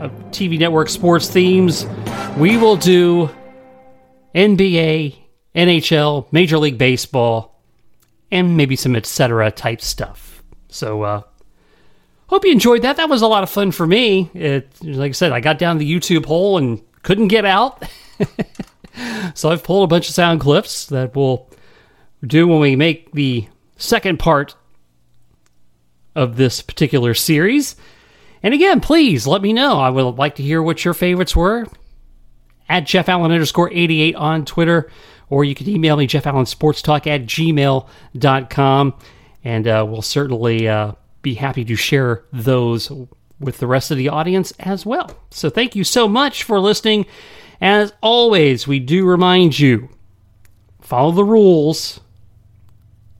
of 0.00 0.12
TV 0.32 0.58
network 0.58 0.90
sports 0.90 1.30
themes, 1.30 1.86
we 2.36 2.58
will 2.58 2.76
do 2.76 3.30
NBA, 4.34 5.16
NHL, 5.54 6.30
Major 6.30 6.58
League 6.58 6.76
Baseball, 6.76 7.58
and 8.30 8.54
maybe 8.54 8.76
some 8.76 8.94
etc. 8.94 9.50
type 9.50 9.80
stuff. 9.80 10.31
So, 10.72 11.02
uh, 11.02 11.22
hope 12.26 12.44
you 12.44 12.52
enjoyed 12.52 12.82
that. 12.82 12.96
That 12.96 13.08
was 13.08 13.22
a 13.22 13.26
lot 13.26 13.42
of 13.42 13.50
fun 13.50 13.72
for 13.72 13.86
me. 13.86 14.30
It, 14.34 14.72
like 14.82 15.10
I 15.10 15.12
said, 15.12 15.32
I 15.32 15.40
got 15.40 15.58
down 15.58 15.78
the 15.78 15.90
YouTube 15.90 16.24
hole 16.24 16.58
and 16.58 16.82
couldn't 17.02 17.28
get 17.28 17.44
out. 17.44 17.82
so 19.34 19.50
I've 19.50 19.62
pulled 19.62 19.84
a 19.84 19.86
bunch 19.86 20.08
of 20.08 20.14
sound 20.14 20.40
clips 20.40 20.86
that 20.86 21.14
we'll 21.14 21.48
do 22.26 22.48
when 22.48 22.60
we 22.60 22.76
make 22.76 23.12
the 23.12 23.48
second 23.76 24.18
part 24.18 24.54
of 26.14 26.36
this 26.36 26.62
particular 26.62 27.14
series. 27.14 27.76
And 28.42 28.54
again, 28.54 28.80
please 28.80 29.26
let 29.26 29.42
me 29.42 29.52
know. 29.52 29.78
I 29.78 29.90
would 29.90 30.16
like 30.16 30.36
to 30.36 30.42
hear 30.42 30.62
what 30.62 30.84
your 30.84 30.94
favorites 30.94 31.36
were 31.36 31.66
at 32.68 32.86
Jeff 32.86 33.08
Allen 33.08 33.30
underscore 33.30 33.70
88 33.70 34.14
on 34.14 34.44
Twitter, 34.44 34.90
or 35.28 35.44
you 35.44 35.54
can 35.54 35.68
email 35.68 35.96
me, 35.96 36.06
Jeff 36.06 36.26
Allen 36.26 36.46
Sports 36.46 36.82
Talk 36.82 37.06
at 37.06 37.22
gmail.com. 37.22 38.94
And 39.44 39.66
uh, 39.66 39.84
we'll 39.88 40.02
certainly 40.02 40.68
uh, 40.68 40.92
be 41.22 41.34
happy 41.34 41.64
to 41.64 41.76
share 41.76 42.24
those 42.32 42.90
with 43.40 43.58
the 43.58 43.66
rest 43.66 43.90
of 43.90 43.96
the 43.96 44.08
audience 44.08 44.52
as 44.60 44.86
well. 44.86 45.10
So 45.30 45.50
thank 45.50 45.74
you 45.74 45.84
so 45.84 46.06
much 46.06 46.44
for 46.44 46.60
listening. 46.60 47.06
As 47.60 47.92
always, 48.00 48.66
we 48.66 48.78
do 48.78 49.04
remind 49.04 49.58
you 49.58 49.88
follow 50.80 51.12
the 51.12 51.24
rules, 51.24 52.00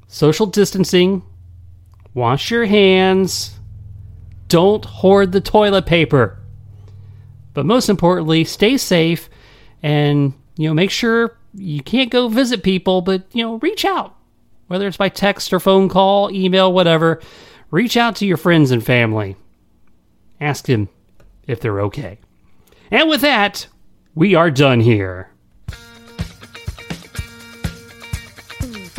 social 0.07 0.47
distancing, 0.47 1.23
wash 2.15 2.51
your 2.51 2.67
hands, 2.67 3.59
don't 4.49 4.85
hoard 4.85 5.33
the 5.33 5.41
toilet 5.41 5.87
paper. 5.87 6.39
But 7.55 7.67
most 7.67 7.89
importantly, 7.89 8.45
stay 8.45 8.77
safe 8.77 9.29
and 9.83 10.35
you 10.57 10.69
know 10.69 10.75
make 10.75 10.91
sure 10.91 11.37
you 11.55 11.83
can't 11.83 12.11
go 12.11 12.29
visit 12.29 12.63
people, 12.63 13.01
but 13.01 13.25
you 13.33 13.43
know 13.43 13.57
reach 13.57 13.85
out, 13.85 14.17
whether 14.73 14.89
it's 14.89 14.97
by 14.97 15.11
text 15.11 15.53
or 15.53 15.61
phone 15.61 15.91
call, 15.91 16.33
email, 16.33 16.73
whatever. 16.73 17.21
Reach 17.71 17.95
out 17.97 18.17
to 18.17 18.27
your 18.27 18.39
friends 18.39 18.71
and 18.71 18.83
family. 18.83 19.37
Ask 20.41 20.65
them 20.65 20.89
if 21.47 21.61
they're 21.61 21.83
okay. 21.83 22.19
And 22.91 23.09
with 23.11 23.21
that, 23.21 23.67
we 24.15 24.35
are 24.35 24.51
done 24.51 24.81
here. 24.81 25.32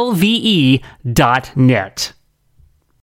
lve.net. 0.00 0.80